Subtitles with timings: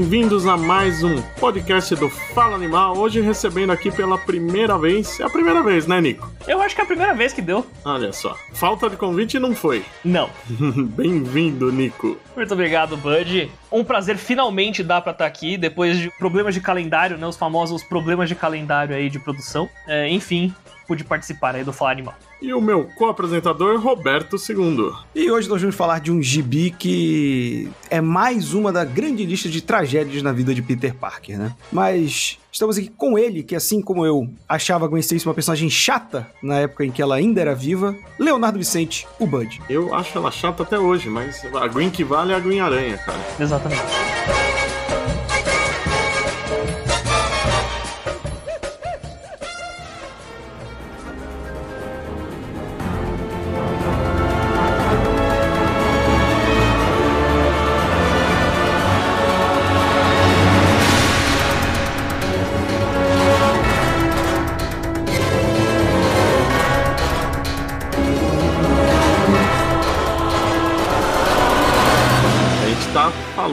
[0.00, 2.96] bem-vindos a mais um podcast do Fala Animal.
[2.96, 5.20] Hoje recebendo aqui pela primeira vez.
[5.20, 6.26] É a primeira vez, né, Nico?
[6.48, 7.66] Eu acho que é a primeira vez que deu.
[7.84, 8.34] Olha só.
[8.60, 9.82] Falta de convite não foi.
[10.04, 10.28] Não.
[10.94, 12.18] Bem-vindo, Nico.
[12.36, 13.50] Muito obrigado, Bud.
[13.72, 17.26] Um prazer finalmente dar pra estar aqui, depois de problemas de calendário, né?
[17.26, 19.66] Os famosos problemas de calendário aí de produção.
[19.88, 20.54] É, enfim,
[20.86, 22.14] pude participar aí do Fala Animal.
[22.42, 24.92] E o meu co-apresentador, Roberto II.
[25.14, 29.48] E hoje nós vamos falar de um gibi que é mais uma da grande lista
[29.48, 31.54] de tragédias na vida de Peter Parker, né?
[31.70, 35.70] Mas estamos aqui com ele, que assim como eu achava a Gwen Stacy uma personagem
[35.70, 39.60] chata na época em que ela ainda era viva, Leonardo Vicente, o Bud.
[39.68, 42.98] Eu acho ela chata até hoje, mas a Gwen que vale é a Gwen Aranha,
[42.98, 43.18] cara.
[43.38, 43.82] Exatamente.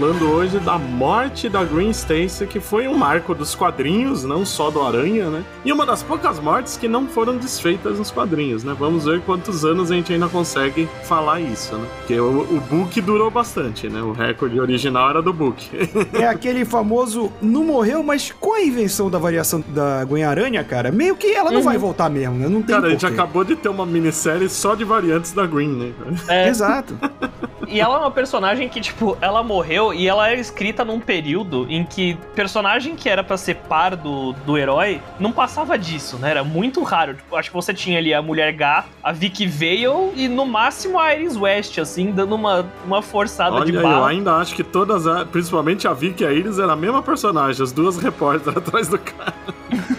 [0.07, 4.71] Falando hoje da morte da Gwen Stacy, que foi um marco dos quadrinhos, não só
[4.71, 5.43] do Aranha, né?
[5.65, 8.73] E uma das poucas mortes que não foram desfeitas nos quadrinhos, né?
[8.79, 11.85] Vamos ver quantos anos a gente ainda consegue falar isso, né?
[11.97, 14.01] Porque o, o book durou bastante, né?
[14.01, 15.69] O recorde original era do book.
[16.13, 20.89] É aquele famoso não morreu, mas com a invenção da variação da Gwen Aranha, cara,
[20.89, 22.47] meio que ela não vai voltar mesmo, né?
[22.47, 23.13] Não tem Cara, a gente porquê.
[23.13, 25.93] acabou de ter uma minissérie só de variantes da Green, né?
[26.29, 26.97] É, Exato.
[27.67, 31.67] E ela é uma personagem que, tipo, ela morreu e ela era escrita num período
[31.69, 36.31] em que personagem que era pra ser par do, do herói não passava disso, né?
[36.31, 37.15] Era muito raro.
[37.15, 40.99] Tipo, acho que você tinha ali a Mulher Gato, a Vicky Vale e no máximo
[40.99, 44.07] a Iris West, assim, dando uma, uma forçada de Olha, eu barra.
[44.09, 47.71] ainda acho que todas, principalmente a Vicky e a Iris, era a mesma personagem, as
[47.71, 49.33] duas repórteres atrás do cara.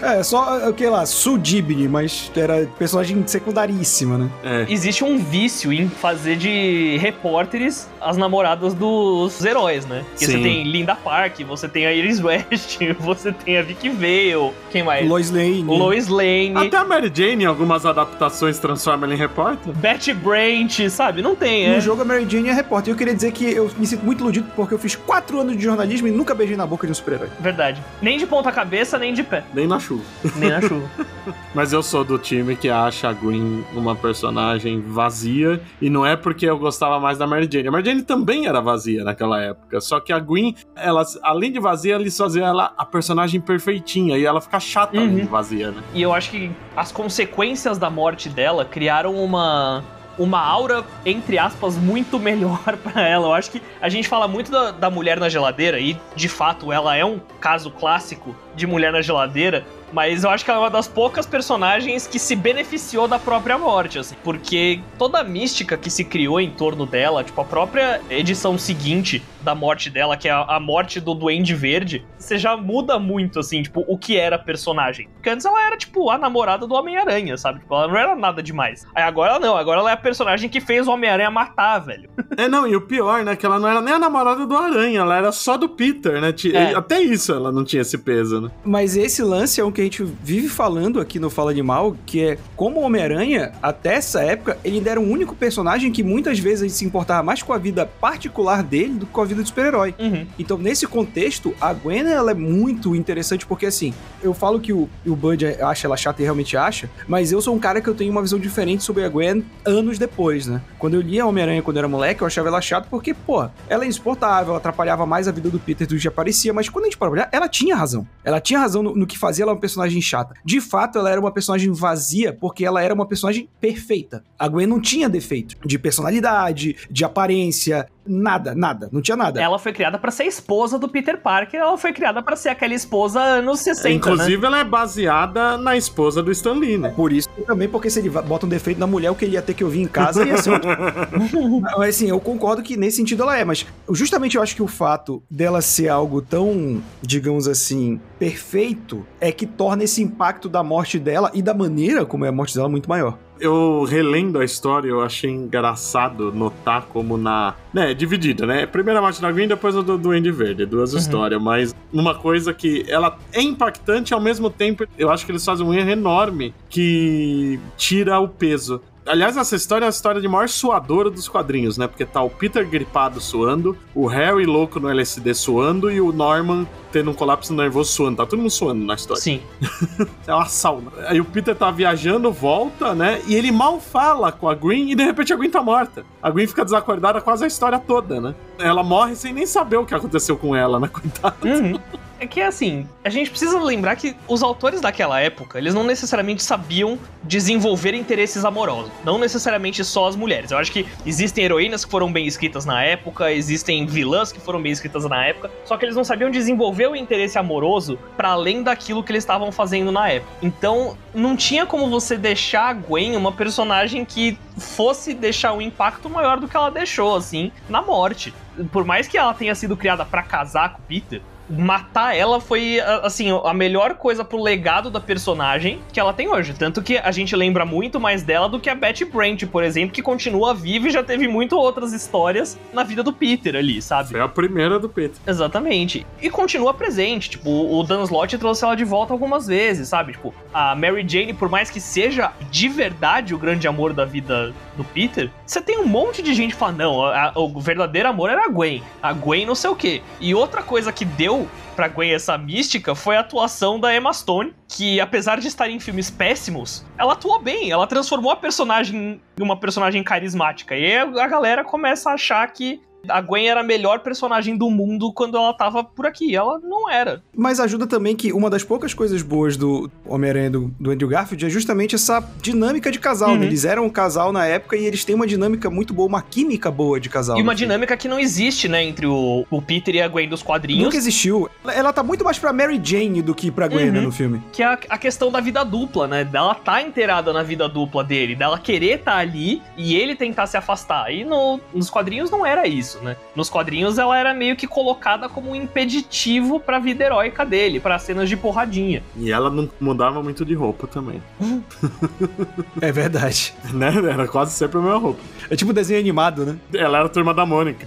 [0.02, 4.30] É, só, o que lá, Sudibni, mas era personagem secundaríssima, né?
[4.44, 4.66] É.
[4.68, 10.04] Existe um vício em fazer de repórteres as namoradas dos heróis, né?
[10.10, 10.42] Porque você Sim.
[10.42, 15.08] tem Linda Park, você tem a Iris West, você tem a Vicky Vale, quem mais?
[15.08, 15.62] Lois Lane.
[15.64, 16.52] Lois Lane.
[16.54, 19.72] Até a Mary Jane, em algumas adaptações, transforma ela em repórter.
[19.74, 21.22] Betty Brant, sabe?
[21.22, 21.80] Não tem, No é.
[21.80, 22.90] jogo a Mary Jane é repórter.
[22.90, 25.56] E eu queria dizer que eu me sinto muito iludido porque eu fiz quatro anos
[25.56, 27.28] de jornalismo e nunca beijei na boca de um super-herói.
[27.40, 27.82] Verdade.
[28.00, 29.42] Nem de ponta cabeça, nem de pé.
[29.52, 30.02] Nem na chuva.
[30.36, 30.88] Nem na chuva.
[31.54, 35.60] Mas eu sou do time que acha a Gwen uma personagem vazia.
[35.80, 37.68] E não é porque eu gostava mais da Mary Jane.
[37.68, 39.80] A Mary Jane também era vazia naquela época.
[39.80, 44.16] Só que a Gwen, ela, além de vazia, eles faziam ela a personagem perfeitinha.
[44.18, 45.16] E ela fica chata além Uhum.
[45.16, 45.82] de vazia, né?
[45.94, 49.82] E eu acho que as consequências da morte dela criaram uma.
[50.18, 53.28] Uma aura, entre aspas, muito melhor pra ela.
[53.28, 56.72] Eu acho que a gente fala muito da, da mulher na geladeira, e de fato
[56.72, 60.62] ela é um caso clássico de mulher na geladeira, mas eu acho que ela é
[60.64, 65.76] uma das poucas personagens que se beneficiou da própria morte, assim, porque toda a mística
[65.76, 70.28] que se criou em torno dela, tipo, a própria edição seguinte da morte dela, que
[70.28, 74.14] é a, a morte do Duende Verde, você já muda muito, assim, tipo, o que
[74.14, 75.08] era a personagem.
[75.14, 77.60] Porque antes ela era, tipo, a namorada do Homem-Aranha, sabe?
[77.60, 78.86] Tipo, ela não era nada demais.
[78.94, 82.10] Aí agora ela não, agora ela é a personagem que fez o Homem-Aranha matar, velho.
[82.36, 83.34] É, não, e o pior, né?
[83.34, 86.32] Que ela não era nem a namorada do Aranha, ela era só do Peter, né?
[86.54, 86.72] É.
[86.72, 88.48] Até isso ela não tinha esse peso, né?
[88.64, 92.24] Mas esse lance é um que a gente vive falando aqui no Fala Animal, que
[92.24, 96.38] é como o Homem-Aranha, até essa época, ele ainda era o único personagem que muitas
[96.38, 99.24] vezes a gente se importava mais com a vida particular dele do que com a
[99.24, 99.94] vida do super-herói.
[99.98, 100.26] Uhum.
[100.38, 104.88] Então, nesse contexto, a Gwen ela é muito interessante porque, assim, eu falo que o,
[105.06, 107.94] o Bud acha ela chata e realmente acha, mas eu sou um cara que eu
[107.94, 110.60] tenho uma visão diferente sobre a Gwen anos depois, né?
[110.78, 113.84] Quando eu lia Homem-Aranha quando eu era moleque, eu achava ela chata porque, pô, ela
[113.84, 116.84] é insuportável, ela atrapalhava mais a vida do Peter do que já parecia, mas quando
[116.84, 118.06] a gente para olhar, ela tinha razão.
[118.24, 120.34] Ela tinha razão no, no que fazia ela uma personagem chata.
[120.44, 124.22] De fato, ela era uma personagem vazia porque ela era uma personagem perfeita.
[124.38, 129.40] A Gwen não tinha defeito de personalidade, de aparência, nada, nada, não tinha nada.
[129.40, 132.74] Ela foi criada pra ser esposa do Peter Parker, ela foi criada pra ser aquela
[132.74, 133.94] esposa anos 60, né?
[133.94, 136.92] Inclusive, ela é baseada na esposa do Stan Lee, né?
[136.96, 139.42] Por isso também, porque se ele bota um defeito na mulher, o que ele ia
[139.42, 140.68] ter que ouvir em casa ia ser outro.
[141.78, 144.66] mas assim, eu concordo que nesse sentido ela é, mas justamente eu acho que o
[144.66, 150.98] fato dela ser algo tão, digamos assim, perfeito, é que torna esse impacto da morte
[150.98, 153.18] dela e da maneira como é a morte dela muito maior.
[153.40, 157.54] Eu relendo a história, eu achei engraçado notar como na.
[157.72, 158.66] Né, dividida, né?
[158.66, 160.98] Primeiro a morte da Green, depois a do Duende Verde, duas Uhum.
[160.98, 165.44] histórias, mas uma coisa que ela é impactante ao mesmo tempo, eu acho que eles
[165.44, 168.80] fazem um erro enorme que tira o peso.
[169.08, 171.86] Aliás, essa história é a história de maior suadora dos quadrinhos, né?
[171.88, 176.66] Porque tá o Peter gripado suando, o Harry louco no LSD suando e o Norman
[176.92, 178.18] tendo um colapso nervoso suando.
[178.18, 179.22] Tá todo mundo suando na história.
[179.22, 179.40] Sim.
[180.26, 180.90] é uma sauna.
[181.06, 183.22] Aí o Peter tá viajando, volta, né?
[183.26, 186.04] E ele mal fala com a Green e de repente a Green tá morta.
[186.22, 188.34] A Green fica desacordada quase a história toda, né?
[188.58, 190.88] Ela morre sem nem saber o que aconteceu com ela, né?
[190.92, 191.36] Coitada.
[191.44, 191.78] Uhum.
[192.20, 196.42] É que assim, a gente precisa lembrar que os autores daquela época, eles não necessariamente
[196.42, 198.90] sabiam desenvolver interesses amorosos.
[199.04, 200.50] Não necessariamente só as mulheres.
[200.50, 204.60] Eu acho que existem heroínas que foram bem escritas na época, existem vilãs que foram
[204.60, 208.64] bem escritas na época, só que eles não sabiam desenvolver o interesse amoroso para além
[208.64, 210.32] daquilo que eles estavam fazendo na época.
[210.42, 216.10] Então, não tinha como você deixar a Gwen uma personagem que fosse deixar um impacto
[216.10, 218.34] maior do que ela deixou, assim, na morte.
[218.72, 222.80] Por mais que ela tenha sido criada para casar com o Peter, matar ela foi,
[223.02, 226.54] assim, a melhor coisa pro legado da personagem que ela tem hoje.
[226.54, 229.92] Tanto que a gente lembra muito mais dela do que a Betty Brant, por exemplo,
[229.92, 234.10] que continua viva e já teve muito outras histórias na vida do Peter ali, sabe?
[234.10, 235.16] Foi a primeira do Peter.
[235.26, 236.06] Exatamente.
[236.20, 237.30] E continua presente.
[237.30, 240.12] Tipo, o Dan Slott trouxe ela de volta algumas vezes, sabe?
[240.12, 244.52] Tipo, a Mary Jane, por mais que seja de verdade o grande amor da vida
[244.76, 248.30] do Peter, você tem um monte de gente falando, não, a, a, o verdadeiro amor
[248.30, 248.82] era a Gwen.
[249.02, 250.02] A Gwen não sei o quê.
[250.20, 251.37] E outra coisa que deu
[251.76, 255.78] pra Gwen essa mística foi a atuação da Emma Stone, que apesar de estar em
[255.78, 260.74] filmes péssimos, ela atuou bem, ela transformou a personagem em uma personagem carismática.
[260.76, 265.12] E a galera começa a achar que a Gwen era a melhor personagem do mundo
[265.12, 266.34] quando ela tava por aqui.
[266.34, 267.22] Ela não era.
[267.36, 271.46] Mas ajuda também que uma das poucas coisas boas do Homem-Aranha do, do, Andrew Garfield
[271.46, 273.30] é justamente essa dinâmica de casal.
[273.30, 273.38] Uhum.
[273.38, 273.46] Né?
[273.46, 276.70] Eles eram um casal na época e eles têm uma dinâmica muito boa, uma química
[276.70, 277.38] boa de casal.
[277.38, 280.42] E uma dinâmica que não existe, né, entre o, o, Peter e a Gwen dos
[280.42, 280.84] quadrinhos.
[280.84, 281.48] Nunca existiu.
[281.66, 283.94] Ela tá muito mais pra Mary Jane do que pra Gwen né, uhum.
[283.94, 284.42] né, no filme.
[284.52, 286.24] Que é a, a, questão da vida dupla, né?
[286.24, 290.46] Dela tá inteirada na vida dupla dele, dela querer estar tá ali e ele tentar
[290.46, 291.12] se afastar.
[291.12, 293.16] E no, nos quadrinhos não era isso, né?
[293.34, 297.98] Nos quadrinhos ela era meio que colocada como um impeditivo pra vida heróica dele, para
[297.98, 299.02] cenas de porradinha.
[299.16, 301.22] E ela não mudava muito de roupa também.
[302.80, 303.54] é verdade.
[303.78, 303.92] Né?
[304.10, 305.20] Era quase sempre a mesma roupa.
[305.50, 306.58] É tipo desenho animado, né?
[306.72, 307.86] Ela era a turma da Mônica.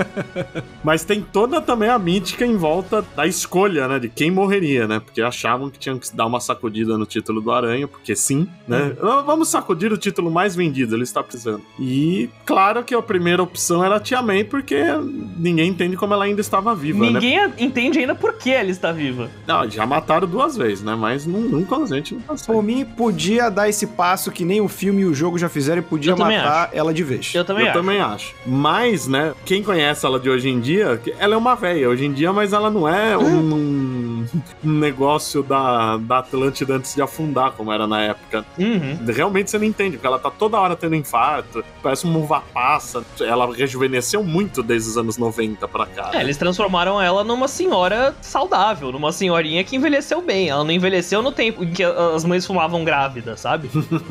[0.84, 3.98] Mas tem toda também a mítica em volta da escolha, né?
[3.98, 5.00] De quem morreria, né?
[5.00, 8.94] Porque achavam que tinham que dar uma sacudida no título do Aranha, porque sim, né?
[9.02, 9.22] Hum.
[9.24, 11.62] Vamos sacudir o título mais vendido, ele está precisando.
[11.78, 14.82] E claro que a primeira opção era a Tia May, porque
[15.38, 17.12] ninguém entende como ela ainda estava viva, né?
[17.12, 17.52] Ninguém né?
[17.58, 19.30] entende ainda por que ela está viva.
[19.46, 20.96] Não, já mataram duas vezes, né?
[20.96, 22.56] Mas nunca a gente não passou.
[22.56, 25.78] Por mim, podia dar esse passo que nem o filme e o jogo já fizeram
[25.78, 27.32] e podia matar ela de vez.
[27.32, 27.78] Eu também Eu acho.
[27.78, 28.34] também acho.
[28.44, 32.12] Mas, né, quem conhece ela de hoje em dia, ela é uma velha hoje em
[32.12, 34.19] dia, mas ela não é um,
[34.64, 38.44] um, negócio da, da Atlântida antes de afundar, como era na época.
[38.58, 38.98] Uhum.
[39.06, 43.04] Realmente você não entende, porque ela tá toda hora tendo infarto, parece uma uva passa.
[43.20, 46.10] Ela rejuvenesceu muito desde os anos 90 pra cá.
[46.12, 46.22] É, né?
[46.24, 50.48] eles transformaram ela numa senhora saudável, numa senhorinha que envelheceu bem.
[50.48, 53.70] Ela não envelheceu no tempo em que as mães fumavam grávidas, sabe?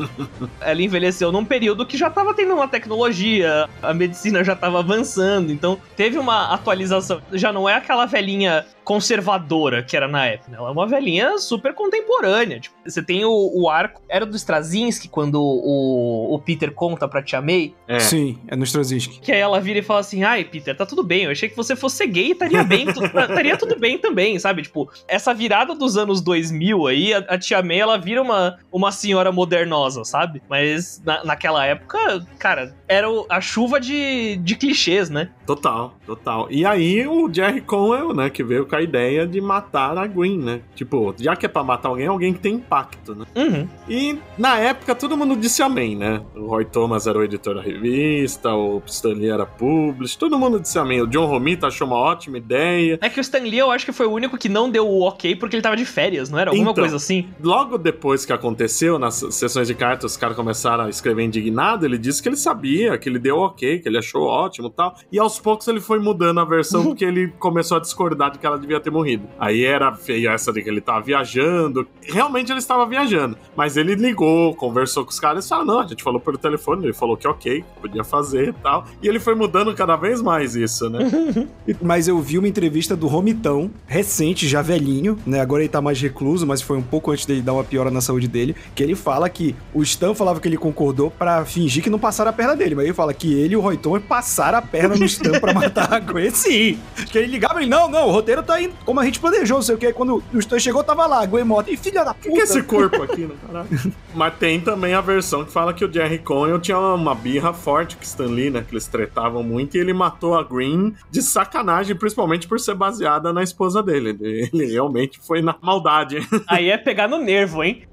[0.61, 5.51] ela envelheceu num período que já tava tendo uma tecnologia, a medicina já tava avançando,
[5.51, 7.21] então teve uma atualização.
[7.33, 10.49] Já não é aquela velhinha conservadora que era na época.
[10.49, 10.57] Né?
[10.57, 12.59] Ela é uma velhinha super contemporânea.
[12.59, 14.01] Tipo, você tem o, o, arco.
[14.09, 17.75] Era do Straczynski quando o, o Peter conta pra Tia May.
[17.87, 17.99] É.
[17.99, 19.19] Sim, é no Straczynski.
[19.19, 21.25] Que aí ela vira e fala assim: Ai, Peter, tá tudo bem.
[21.25, 22.87] Eu achei que você fosse gay e estaria bem.
[22.89, 24.63] estaria tudo bem também, sabe?
[24.63, 28.91] Tipo, essa virada dos anos 2000 aí, a, a Tia May ela vira uma, uma
[28.91, 30.41] senhora modernosa, sabe?
[30.49, 35.29] Mas na, naquela época, cara, era a chuva de, de clichês, né?
[35.45, 36.47] Total, total.
[36.49, 40.37] E aí o Jerry Conwell, né, que veio com a ideia de matar a Green,
[40.37, 40.61] né?
[40.75, 43.25] Tipo, já que é pra matar alguém, alguém que tem impacto, né?
[43.35, 43.67] Uhum.
[43.87, 46.21] E na época todo mundo disse amém, né?
[46.35, 50.59] O Roy Thomas era o editor da revista, o Stan Lee era publish, todo mundo
[50.59, 51.01] disse amém.
[51.01, 52.97] O John Romita achou uma ótima ideia.
[53.01, 55.01] É que o Stan Lee eu acho que foi o único que não deu o
[55.01, 56.51] ok porque ele tava de férias, não era?
[56.51, 57.27] Alguma então, coisa assim?
[57.41, 61.97] Logo depois que aconteceu, nas sessões de cartas, os caras começaram a escrever indignado, ele
[61.97, 64.95] disse que ele sabia, que ele deu ok, que ele achou ótimo e tal.
[65.11, 68.45] E aos poucos ele foi mudando a versão porque ele começou a discordar de que
[68.45, 69.27] ela devia ter morrido.
[69.39, 71.87] Aí era feio essa de que ele tava viajando.
[72.03, 73.37] Realmente ele estava viajando.
[73.55, 76.85] Mas ele ligou, conversou com os caras e falou: não, a gente falou pelo telefone,
[76.85, 78.85] ele falou que ok, podia fazer e tal.
[79.01, 80.99] E ele foi mudando cada vez mais isso, né?
[81.81, 85.41] mas eu vi uma entrevista do Romitão, recente, já velhinho, né?
[85.41, 88.01] Agora ele tá mais recluso, mas foi um pouco antes dele dar uma piora na
[88.01, 88.55] saúde dele.
[88.75, 92.29] Que ele fala que o Stan falava que ele concordou para fingir que não passaram
[92.29, 92.75] a perna dele.
[92.75, 95.53] Mas ele fala que ele e o Roy Thomas passaram a perna no Stan pra
[95.55, 96.29] matar a Gwen.
[96.29, 96.79] Sim.
[97.11, 99.61] Que ele ligava e não, não, o roteiro tá indo como a gente planejou, não
[99.61, 99.93] sei o que.
[99.93, 101.71] Quando o Stan chegou, tava lá, Gwen morta.
[101.71, 102.29] E filha da puta.
[102.29, 103.69] O que, que é esse corpo aqui, né, caralho?
[104.15, 107.95] Mas tem também a versão que fala que o Jerry Conwell tinha uma birra forte
[107.95, 108.65] com Stan Lee, né?
[108.67, 113.31] Que eles tretavam muito e ele matou a Green de sacanagem, principalmente por ser baseada
[113.31, 114.17] na esposa dele.
[114.19, 116.17] Ele realmente foi na maldade.
[116.47, 117.83] Aí é pegar no nervo, hein?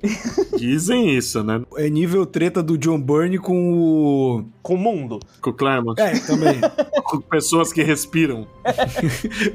[0.57, 1.63] Dizem isso, né?
[1.77, 4.45] É nível treta do John Byrne com o.
[4.63, 5.21] Com o mundo.
[5.41, 6.01] Com o Claremont.
[6.01, 6.61] É, também.
[7.05, 8.47] com pessoas que respiram.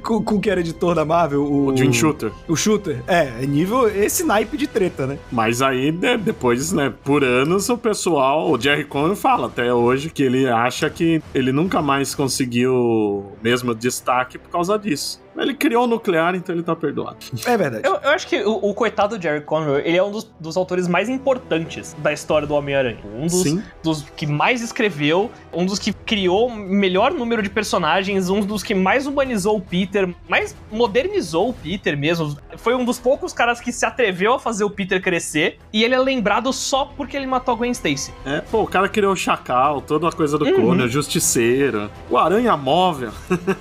[0.03, 1.67] com, com o que era editor da Marvel, o.
[1.67, 2.31] O Jim Shooter.
[2.47, 3.01] O Shooter.
[3.07, 3.87] É, é nível.
[3.87, 5.17] Esse naipe de treta, né?
[5.31, 10.09] Mas aí, né, depois, né, por anos, o pessoal, o Jerry Conwell fala até hoje
[10.09, 15.21] que ele acha que ele nunca mais conseguiu mesmo destaque por causa disso.
[15.41, 17.17] Ele criou o nuclear, então ele tá perdoado.
[17.45, 17.87] É verdade.
[17.87, 20.57] Eu, eu acho que o, o, coitado do Jerry Conwell, ele é um dos, dos
[20.57, 22.99] autores mais importantes da história do Homem-Aranha.
[23.15, 23.63] Um dos, Sim.
[23.83, 28.63] dos que mais escreveu, um dos que criou o melhor número de personagens, um dos
[28.63, 32.37] que mais humanizou o Peter, mais modernizou o Peter mesmo.
[32.57, 35.95] Foi um dos poucos caras que se atreveu a fazer o Peter crescer, e ele
[35.95, 38.13] é lembrado só porque ele matou a Gwen Stacy.
[38.25, 40.55] É, pô, o cara criou o Chacal, toda a coisa do uhum.
[40.55, 43.11] clone, o Justiceiro, o Aranha Móvel.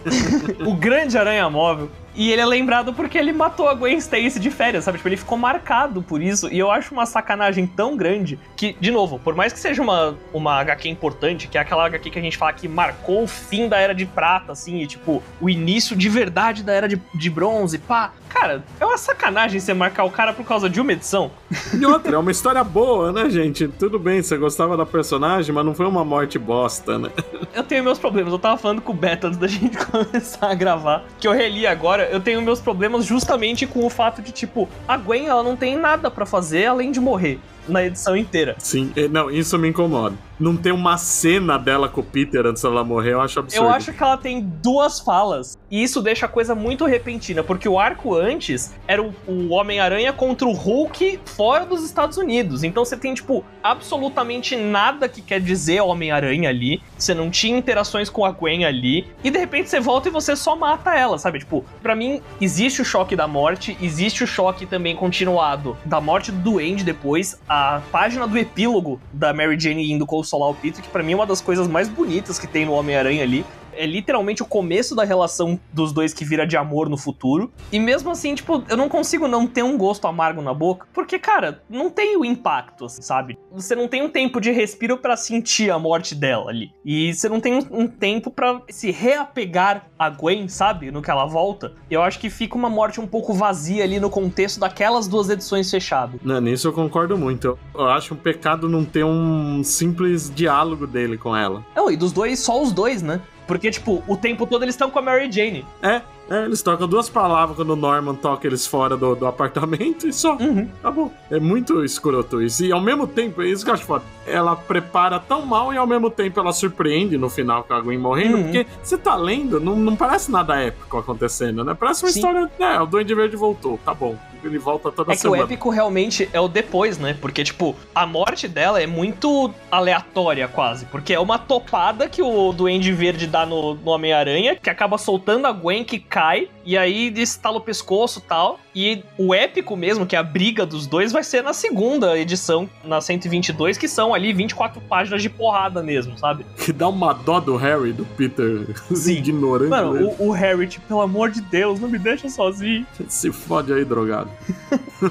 [0.66, 1.69] o grande Aranha Móvel.
[1.72, 1.88] imóvel.
[2.20, 4.98] E ele é lembrado porque ele matou a Gwen Stacy de férias, sabe?
[4.98, 6.52] Tipo, ele ficou marcado por isso.
[6.52, 10.14] E eu acho uma sacanagem tão grande que, de novo, por mais que seja uma,
[10.30, 13.70] uma HQ importante, que é aquela HQ que a gente fala que marcou o fim
[13.70, 17.30] da Era de Prata, assim, e tipo, o início de verdade da Era de, de
[17.30, 18.12] Bronze, pá.
[18.28, 21.30] Cara, é uma sacanagem você marcar o cara por causa de uma edição.
[21.80, 23.66] E outra, é uma história boa, né, gente?
[23.66, 27.08] Tudo bem, você gostava da personagem, mas não foi uma morte bosta, né?
[27.54, 28.32] Eu tenho meus problemas.
[28.32, 31.66] Eu tava falando com o Beto antes da gente começar a gravar, que eu reli
[31.66, 32.09] agora.
[32.10, 35.76] Eu tenho meus problemas justamente com o fato de, tipo, a Gwen, ela não tem
[35.76, 37.38] nada para fazer além de morrer
[37.68, 38.56] na edição inteira.
[38.58, 40.16] Sim, não, isso me incomoda.
[40.38, 43.66] Não tem uma cena dela com o Peter antes dela morrer, eu acho absurdo.
[43.66, 45.58] Eu acho que ela tem duas falas.
[45.70, 50.12] E isso deixa a coisa muito repentina, porque o arco antes era o, o Homem-Aranha
[50.12, 52.64] contra o Hulk fora dos Estados Unidos.
[52.64, 56.82] Então você tem, tipo, absolutamente nada que quer dizer Homem-Aranha ali.
[56.96, 59.06] Você não tinha interações com a Gwen ali.
[59.22, 61.40] E de repente você volta e você só mata ela, sabe?
[61.40, 66.32] Tipo, para mim, existe o choque da morte, existe o choque também continuado da morte
[66.32, 67.38] do Duende depois.
[67.52, 71.16] A página do epílogo da Mary Jane indo consolar o Peter, que para mim é
[71.16, 75.04] uma das coisas mais bonitas que tem no Homem-Aranha ali é literalmente o começo da
[75.04, 77.52] relação dos dois que vira de amor no futuro.
[77.72, 81.18] E mesmo assim, tipo, eu não consigo não ter um gosto amargo na boca, porque,
[81.18, 83.38] cara, não tem o impacto, assim, sabe?
[83.52, 86.72] Você não tem um tempo de respiro para sentir a morte dela ali.
[86.84, 90.90] E você não tem um, um tempo para se reapegar a Gwen, sabe?
[90.90, 91.74] No que ela volta.
[91.90, 95.70] Eu acho que fica uma morte um pouco vazia ali no contexto daquelas duas edições
[95.70, 96.20] fechadas.
[96.22, 97.58] Não, nisso eu concordo muito.
[97.74, 101.64] Eu acho um pecado não ter um simples diálogo dele com ela.
[101.74, 103.20] Não, e dos dois, só os dois, né?
[103.50, 105.66] Porque, tipo, o tempo todo eles estão com a Mary Jane.
[105.82, 110.06] É, é, eles trocam duas palavras quando o Norman toca eles fora do, do apartamento
[110.06, 110.36] e só.
[110.36, 110.68] Uhum.
[110.78, 111.12] Acabou.
[111.28, 112.64] É muito escroto isso.
[112.64, 114.04] E ao mesmo tempo, é isso que eu acho foda.
[114.24, 117.98] Ela prepara tão mal e ao mesmo tempo ela surpreende no final com a Gwen
[117.98, 118.36] morrendo.
[118.36, 118.44] Uhum.
[118.44, 121.74] Porque você tá lendo, não, não parece nada épico acontecendo, né?
[121.74, 122.20] Parece uma Sim.
[122.20, 122.48] história.
[122.56, 124.16] É, o Duende Verde voltou, tá bom
[124.46, 125.36] ele volta toda é semana.
[125.36, 127.16] É que o épico realmente é o depois, né?
[127.20, 130.86] Porque, tipo, a morte dela é muito aleatória, quase.
[130.86, 135.46] Porque é uma topada que o Duende Verde dá no, no Homem-Aranha, que acaba soltando
[135.46, 138.60] a Gwen, que cai, e aí estala o pescoço e tal.
[138.74, 142.68] E o épico mesmo, que é a briga dos dois, vai ser na segunda edição,
[142.84, 146.44] na 122, que são ali 24 páginas de porrada mesmo, sabe?
[146.60, 149.14] Que dá uma dó do Harry, do Peter, Sim.
[149.18, 149.70] ignorando.
[149.70, 152.86] Mano, o, o, Harry, tipo, pelo amor de Deus, não me deixa sozinho.
[153.08, 154.30] Se fode aí, drogado.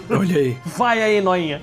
[0.09, 0.57] Olha aí.
[0.77, 1.59] Vai aí, noinha.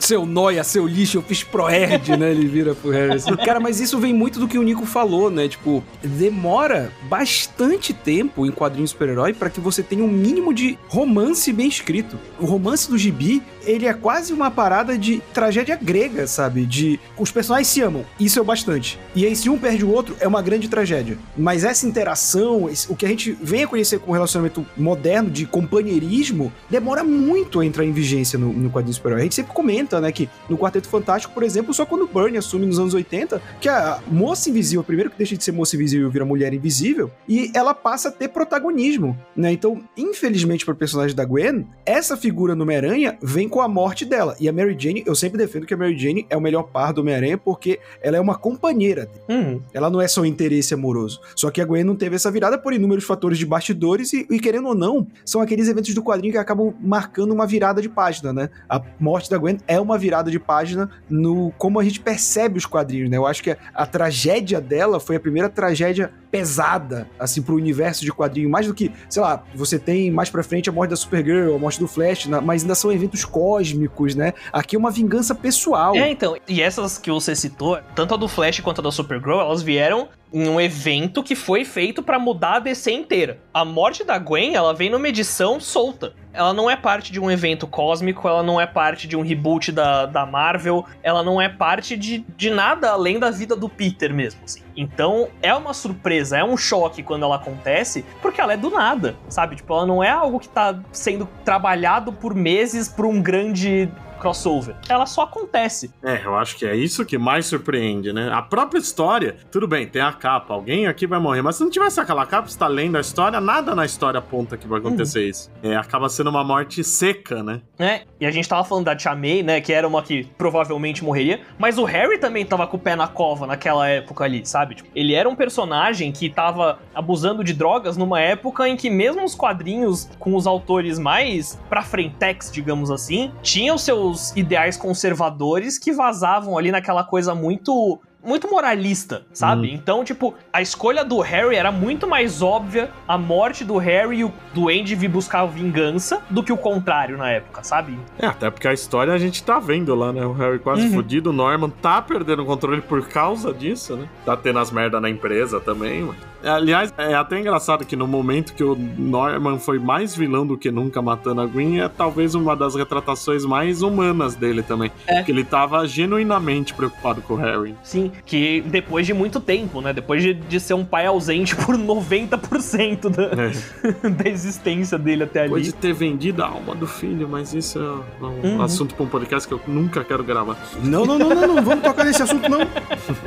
[0.00, 2.30] Seu noia, seu lixo, eu fiz proerd, né?
[2.30, 3.36] Ele vira pro Harry assim.
[3.36, 5.46] Cara, mas isso vem muito do que o Nico falou, né?
[5.46, 8.92] Tipo, demora bastante tempo em quadrinhos
[9.28, 12.18] super-herói para que você tenha um mínimo de romance bem escrito.
[12.40, 16.64] O romance do gibi, ele é quase uma parada de tragédia grega, sabe?
[16.64, 18.98] De os personagens se amam, isso é o bastante.
[19.14, 21.18] E aí, se um perde o outro, é uma grande tragédia.
[21.36, 25.46] Mas essa interação, o que a gente vem a conhecer com o relacionamento moderno de
[25.46, 29.20] companheirismo, demora muito a entrar em vigência no, no quadrinho super-herói.
[29.20, 32.38] A gente sempre comenta, né, que no Quarteto Fantástico, por exemplo, só quando o Bernie
[32.38, 36.08] assume nos anos 80, que a moça invisível, primeiro que deixa de ser moça invisível
[36.08, 39.52] e vira mulher invisível, e ela passa a ter protagonismo, né?
[39.52, 44.04] Então, infelizmente para o personagem da Gwen, essa figura no Homem-Aranha vem com a morte
[44.04, 44.36] dela.
[44.40, 46.92] E a Mary Jane, eu sempre defendo que a Mary Jane é o melhor par
[46.92, 49.10] do Homem-Aranha porque ela é uma companheira.
[49.28, 49.60] Uhum.
[49.72, 51.20] Ela não é só um interesse amoroso.
[51.36, 54.38] Só que a Gwen não teve essa virada por inúmeros fatores de bastidores e, e
[54.40, 58.32] querendo ou não, são aqueles eventos do quadrinho que acabam marcando uma virada de página,
[58.32, 58.50] né?
[58.68, 62.66] A morte da Gwen é uma virada de página no como a gente percebe os
[62.66, 63.16] quadrinhos, né?
[63.16, 68.04] Eu acho que a, a tragédia dela foi a primeira tragédia pesada, assim, pro universo
[68.04, 70.96] de quadrinho, mais do que, sei lá, você tem mais pra frente a morte da
[70.96, 74.32] Supergirl, a morte do Flash, mas ainda são eventos cósmicos, né?
[74.52, 75.94] Aqui é uma vingança pessoal.
[75.96, 79.40] É, então, e essas que você citou, tanto a do Flash quanto a da Supergirl,
[79.40, 83.38] elas vieram em um evento que foi feito para mudar a DC inteira.
[83.52, 86.12] A morte da Gwen, ela vem numa edição solta.
[86.32, 89.72] Ela não é parte de um evento cósmico, ela não é parte de um reboot
[89.72, 94.14] da, da Marvel, ela não é parte de, de nada além da vida do Peter
[94.14, 94.62] mesmo, assim.
[94.76, 99.16] Então, é uma surpresa, é um choque quando ela acontece, porque ela é do nada,
[99.28, 99.56] sabe?
[99.56, 104.76] Tipo, ela não é algo que tá sendo trabalhado por meses por um grande crossover.
[104.88, 105.92] Ela só acontece.
[106.02, 108.30] É, eu acho que é isso que mais surpreende, né?
[108.32, 111.70] A própria história, tudo bem, tem a capa, alguém aqui vai morrer, mas se não
[111.70, 115.24] tivesse aquela capa, você tá lendo a história, nada na história aponta que vai acontecer
[115.24, 115.30] uhum.
[115.30, 115.50] isso.
[115.62, 117.60] É, acaba sendo uma morte seca, né?
[117.78, 121.04] É, e a gente tava falando da Tia May, né, que era uma que provavelmente
[121.04, 124.74] morreria, mas o Harry também tava com o pé na cova naquela época ali, sabe?
[124.74, 129.24] Tipo, ele era um personagem que tava abusando de drogas numa época em que mesmo
[129.24, 135.78] os quadrinhos com os autores mais pra frentex, digamos assim, tinham seus seus ideais conservadores
[135.78, 139.68] que vazavam ali naquela coisa muito muito moralista, sabe?
[139.68, 139.74] Hum.
[139.74, 144.24] Então, tipo, a escolha do Harry era muito mais óbvia, a morte do Harry e
[144.24, 147.96] o Duende vir buscar vingança, do que o contrário na época, sabe?
[148.18, 150.26] É, até porque a história a gente tá vendo lá, né?
[150.26, 150.94] O Harry quase uhum.
[150.94, 154.08] fudido, o Norman tá perdendo o controle por causa disso, né?
[154.26, 156.18] Tá tendo as merda na empresa também, mano.
[156.42, 160.70] Aliás, é até engraçado que no momento que o Norman foi mais vilão do que
[160.70, 164.90] nunca matando a Gwen, é talvez uma das retratações mais humanas dele também.
[165.06, 165.16] É.
[165.16, 167.74] Porque ele tava genuinamente preocupado com o Harry.
[167.82, 169.92] Sim, que depois de muito tempo, né?
[169.92, 174.10] Depois de, de ser um pai ausente por 90% da, é.
[174.10, 175.48] da existência dele até ali.
[175.48, 178.62] Depois de ter vendido a alma do filho, mas isso é um uhum.
[178.62, 180.56] assunto pra um podcast que eu nunca quero gravar.
[180.82, 182.60] Não, não, não, não, não vamos tocar nesse assunto, não.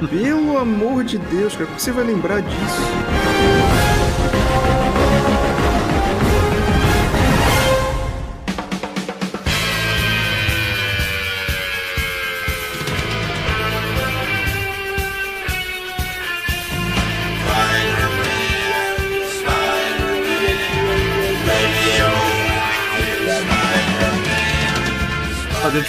[0.07, 3.00] Pelo amor de Deus, cara, você vai lembrar disso?
[3.01, 3.80] A gente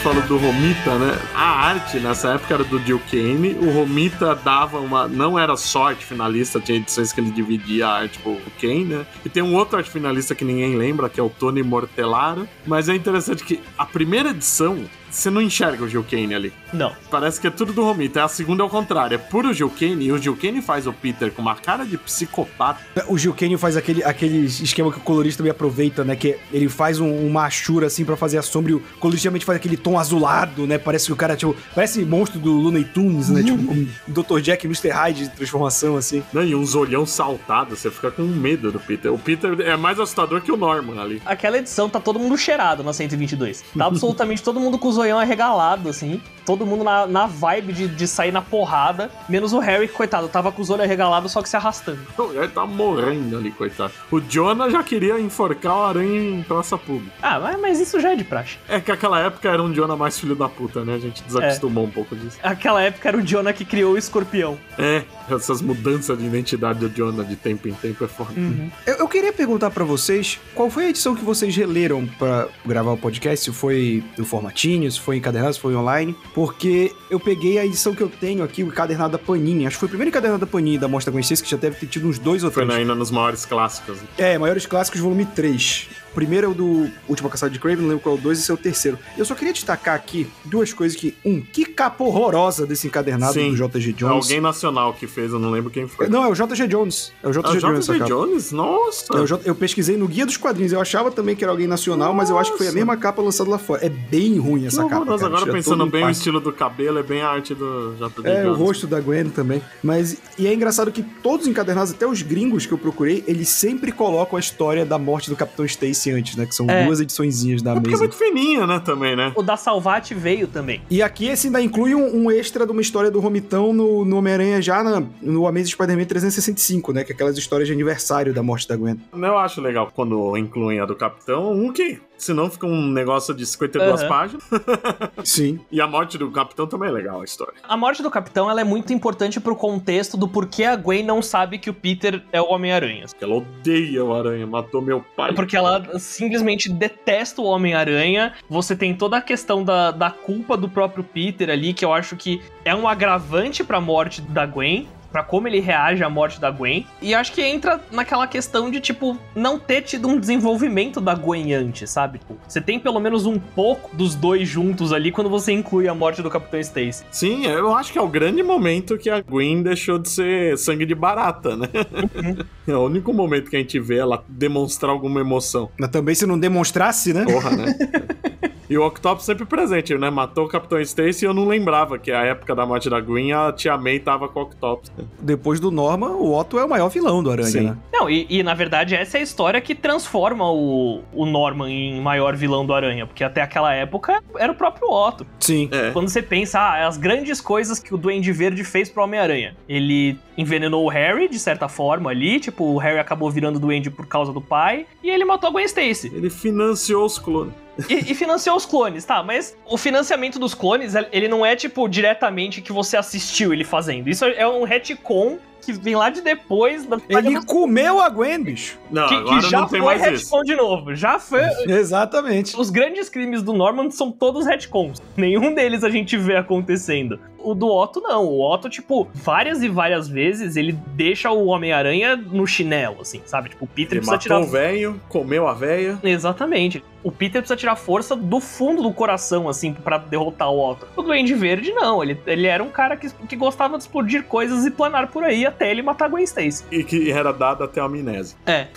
[0.03, 1.17] falou do Romita, né?
[1.33, 3.57] A arte nessa época era do Jill Kane.
[3.61, 5.07] O Romita dava uma.
[5.07, 8.85] Não era só arte finalista, tinha edições que ele dividia a arte com o Kane,
[8.85, 9.07] né?
[9.25, 12.49] E tem um outro arte finalista que ninguém lembra, que é o Tony Mortellaro.
[12.67, 16.53] Mas é interessante que a primeira edição você não enxerga o Gil Kane ali.
[16.73, 16.93] Não.
[17.11, 18.25] Parece que é tudo do Romita.
[18.25, 19.15] A segunda é o contrário.
[19.15, 21.99] É puro Gil Kane e o Gil Kane faz o Peter com uma cara de
[21.99, 23.05] psicopata.
[23.09, 26.17] O Gil Kane faz aquele, aquele esquema que o colorista também aproveita, né?
[26.17, 29.45] Que ele faz um, uma achura assim para fazer a sombra e o colorista realmente
[29.45, 30.79] faz aquele tom azulado, né?
[30.79, 33.43] Parece que o cara, tipo, parece monstro do Looney Tunes, né?
[33.43, 34.41] tipo, como Dr.
[34.41, 34.91] Jack e Mr.
[34.91, 36.23] Hyde de transformação, assim.
[36.33, 39.13] Não, e uns olhão saltado, você fica com medo do Peter.
[39.13, 41.21] O Peter é mais assustador que o Norman ali.
[41.27, 43.63] Aquela edição tá todo mundo cheirado na 122.
[43.77, 46.21] Tá absolutamente todo mundo com os zoião arregalado, assim.
[46.45, 49.11] Todo mundo na, na vibe de, de sair na porrada.
[49.29, 52.01] Menos o Harry, que, coitado, tava com os olhos arregalados, só que se arrastando.
[52.35, 53.93] Ele tá morrendo ali, coitado.
[54.11, 57.13] O Jonah já queria enforcar o aranha em praça pública.
[57.23, 58.59] Ah, mas, mas isso já é de praxe.
[58.69, 60.95] É que aquela época era um Jonah mais filho da puta, né?
[60.95, 61.87] A gente desacostumou é.
[61.87, 62.39] um pouco disso.
[62.43, 64.59] Aquela época era o Jonah que criou o escorpião.
[64.79, 68.33] É, essas mudanças de identidade do Jonah de tempo em tempo é foda.
[68.37, 68.71] Uhum.
[68.87, 72.93] Eu, eu, queria perguntar para vocês qual foi a edição que vocês releram para gravar
[72.93, 73.45] o podcast?
[73.45, 76.17] Se foi do formatinho, se foi encadernado, se foi online?
[76.35, 79.67] Porque eu peguei a edição que eu tenho aqui, o encadernado da Panini.
[79.67, 81.87] Acho que foi o primeiro encadernado da Panini da Mostra Conhecidas, que já deve ter
[81.87, 82.67] tido uns dois ou três.
[82.67, 83.99] Foi ainda nos maiores clássicos.
[84.17, 85.89] É, maiores clássicos, volume 3.
[86.13, 88.39] O primeiro é o do Última Caçada de Craven, não lembro qual é o dois,
[88.39, 88.99] esse é o terceiro.
[89.17, 91.17] Eu só queria destacar aqui duas coisas que...
[91.25, 94.27] Um, que capa horrorosa desse encadernado Sim, do JG Jones.
[94.27, 96.09] alguém nacional que fez, eu não lembro quem foi.
[96.09, 97.15] Não, é o JG Jones.
[97.23, 97.87] É o JG ah, Jones.
[97.87, 98.53] JG Jones?
[98.53, 99.07] Nossa!
[99.15, 102.09] É eu, eu, pesquisei no Guia dos Quadrinhos, eu achava também que era alguém nacional,
[102.09, 102.17] Nossa.
[102.19, 103.85] mas eu acho que foi a mesma capa lançada lá fora.
[103.85, 107.23] É bem ruim essa capa, Mas agora pensando bem o estilo do cabelo, é bem
[107.23, 108.27] a arte do JG é, Jones.
[108.27, 109.63] É, o rosto da Gwen também.
[109.83, 113.49] Mas, e é engraçado que todos os encadernados, até os gringos que eu procurei, eles
[113.49, 116.47] sempre colocam a história da morte do Capitão Stacy antes, né?
[116.47, 117.97] Que são é, duas ediçõezinhas da é mesa.
[117.97, 119.33] é muito fininha, né, também, né?
[119.35, 120.83] O da Salvati veio também.
[120.91, 124.17] E aqui esse ainda inclui um, um extra de uma história do Romitão no, no
[124.17, 127.05] Homem-Aranha já na, no Amazing Spider-Man 365, né?
[127.05, 128.99] Que é aquelas histórias de aniversário da morte da Gwen.
[129.13, 131.53] Eu acho legal quando incluem a do Capitão.
[131.53, 134.09] Um que senão fica um negócio de 52 uhum.
[134.09, 134.45] páginas.
[135.25, 135.61] Sim.
[135.71, 137.55] E a morte do Capitão também é legal, a história.
[137.63, 141.21] A morte do Capitão ela é muito importante pro contexto do porquê a Gwen não
[141.21, 143.07] sabe que o Peter é o Homem-Aranha.
[143.21, 145.31] Ela odeia o Aranha, matou meu pai.
[145.31, 148.35] É porque ela simplesmente detesta o Homem-Aranha.
[148.49, 152.17] Você tem toda a questão da, da culpa do próprio Peter ali, que eu acho
[152.17, 156.51] que é um agravante pra morte da Gwen para como ele reage à morte da
[156.51, 156.87] Gwen.
[157.01, 161.53] E acho que entra naquela questão de, tipo, não ter tido um desenvolvimento da Gwen
[161.53, 162.19] antes, sabe?
[162.19, 165.95] Tipo, você tem pelo menos um pouco dos dois juntos ali quando você inclui a
[165.95, 167.05] morte do Capitão Stacy.
[167.11, 170.87] Sim, eu acho que é o grande momento que a Gwen deixou de ser sangue
[170.87, 171.69] de barata, né?
[172.15, 172.37] Uhum.
[172.73, 175.71] é o único momento que a gente vê ela demonstrar alguma emoção.
[175.79, 177.25] Mas também se não demonstrasse, né?
[177.25, 177.75] Porra, né?
[178.73, 180.09] E o Octopus sempre presente, né?
[180.09, 183.31] Matou o Capitão Stacy e eu não lembrava que a época da morte da Gwen,
[183.31, 184.91] a Tia May tava com o Octopus.
[185.21, 187.61] Depois do Norman, o Otto é o maior vilão do Aranha, Sim.
[187.65, 187.77] né?
[187.93, 192.01] Não, e, e, na verdade essa é a história que transforma o, o Norman em
[192.01, 195.27] maior vilão do Aranha, porque até aquela época era o próprio Otto.
[195.39, 195.69] Sim.
[195.71, 195.91] É.
[195.91, 199.55] Quando você pensa, ah, as grandes coisas que o Duende Verde fez pro Homem-Aranha.
[199.69, 204.07] Ele envenenou o Harry, de certa forma, ali, tipo, o Harry acabou virando Duende por
[204.07, 206.11] causa do pai, e ele matou a Gwen Stacy.
[206.15, 207.53] Ele financiou os clones.
[207.89, 209.23] E, e, financiou os clones, tá?
[209.23, 214.09] Mas o financiamento dos clones, ele não é, tipo, diretamente que você assistiu ele fazendo.
[214.09, 216.85] Isso é um retcon que vem lá de depois.
[216.85, 216.99] Da...
[217.09, 218.79] Ele comeu a Gwen, bicho.
[218.91, 220.45] Não, que, que já não tem foi mais retcon isso.
[220.45, 220.95] de novo.
[220.95, 221.43] Já foi.
[221.67, 222.59] Exatamente.
[222.59, 225.01] Os grandes crimes do Norman são todos retcons.
[225.17, 227.19] Nenhum deles a gente vê acontecendo.
[227.43, 228.25] O do Otto, não.
[228.25, 233.51] O Otto, tipo, várias e várias vezes ele deixa o Homem-Aranha no chinelo, assim, sabe?
[233.51, 234.41] Tipo, o Peter ele precisa tirar.
[234.41, 235.99] o velho, comeu a velha.
[236.03, 236.83] Exatamente.
[237.03, 240.87] O Peter precisa tirar força do fundo do coração, assim, para derrotar o Otto.
[240.97, 242.03] O Duende Verde, não.
[242.03, 245.45] Ele, ele era um cara que, que gostava de explodir coisas e planar por aí
[245.53, 246.65] até ele matar Gwen Stacy.
[246.71, 248.37] E que era dado até a amnésia.
[248.47, 248.69] É.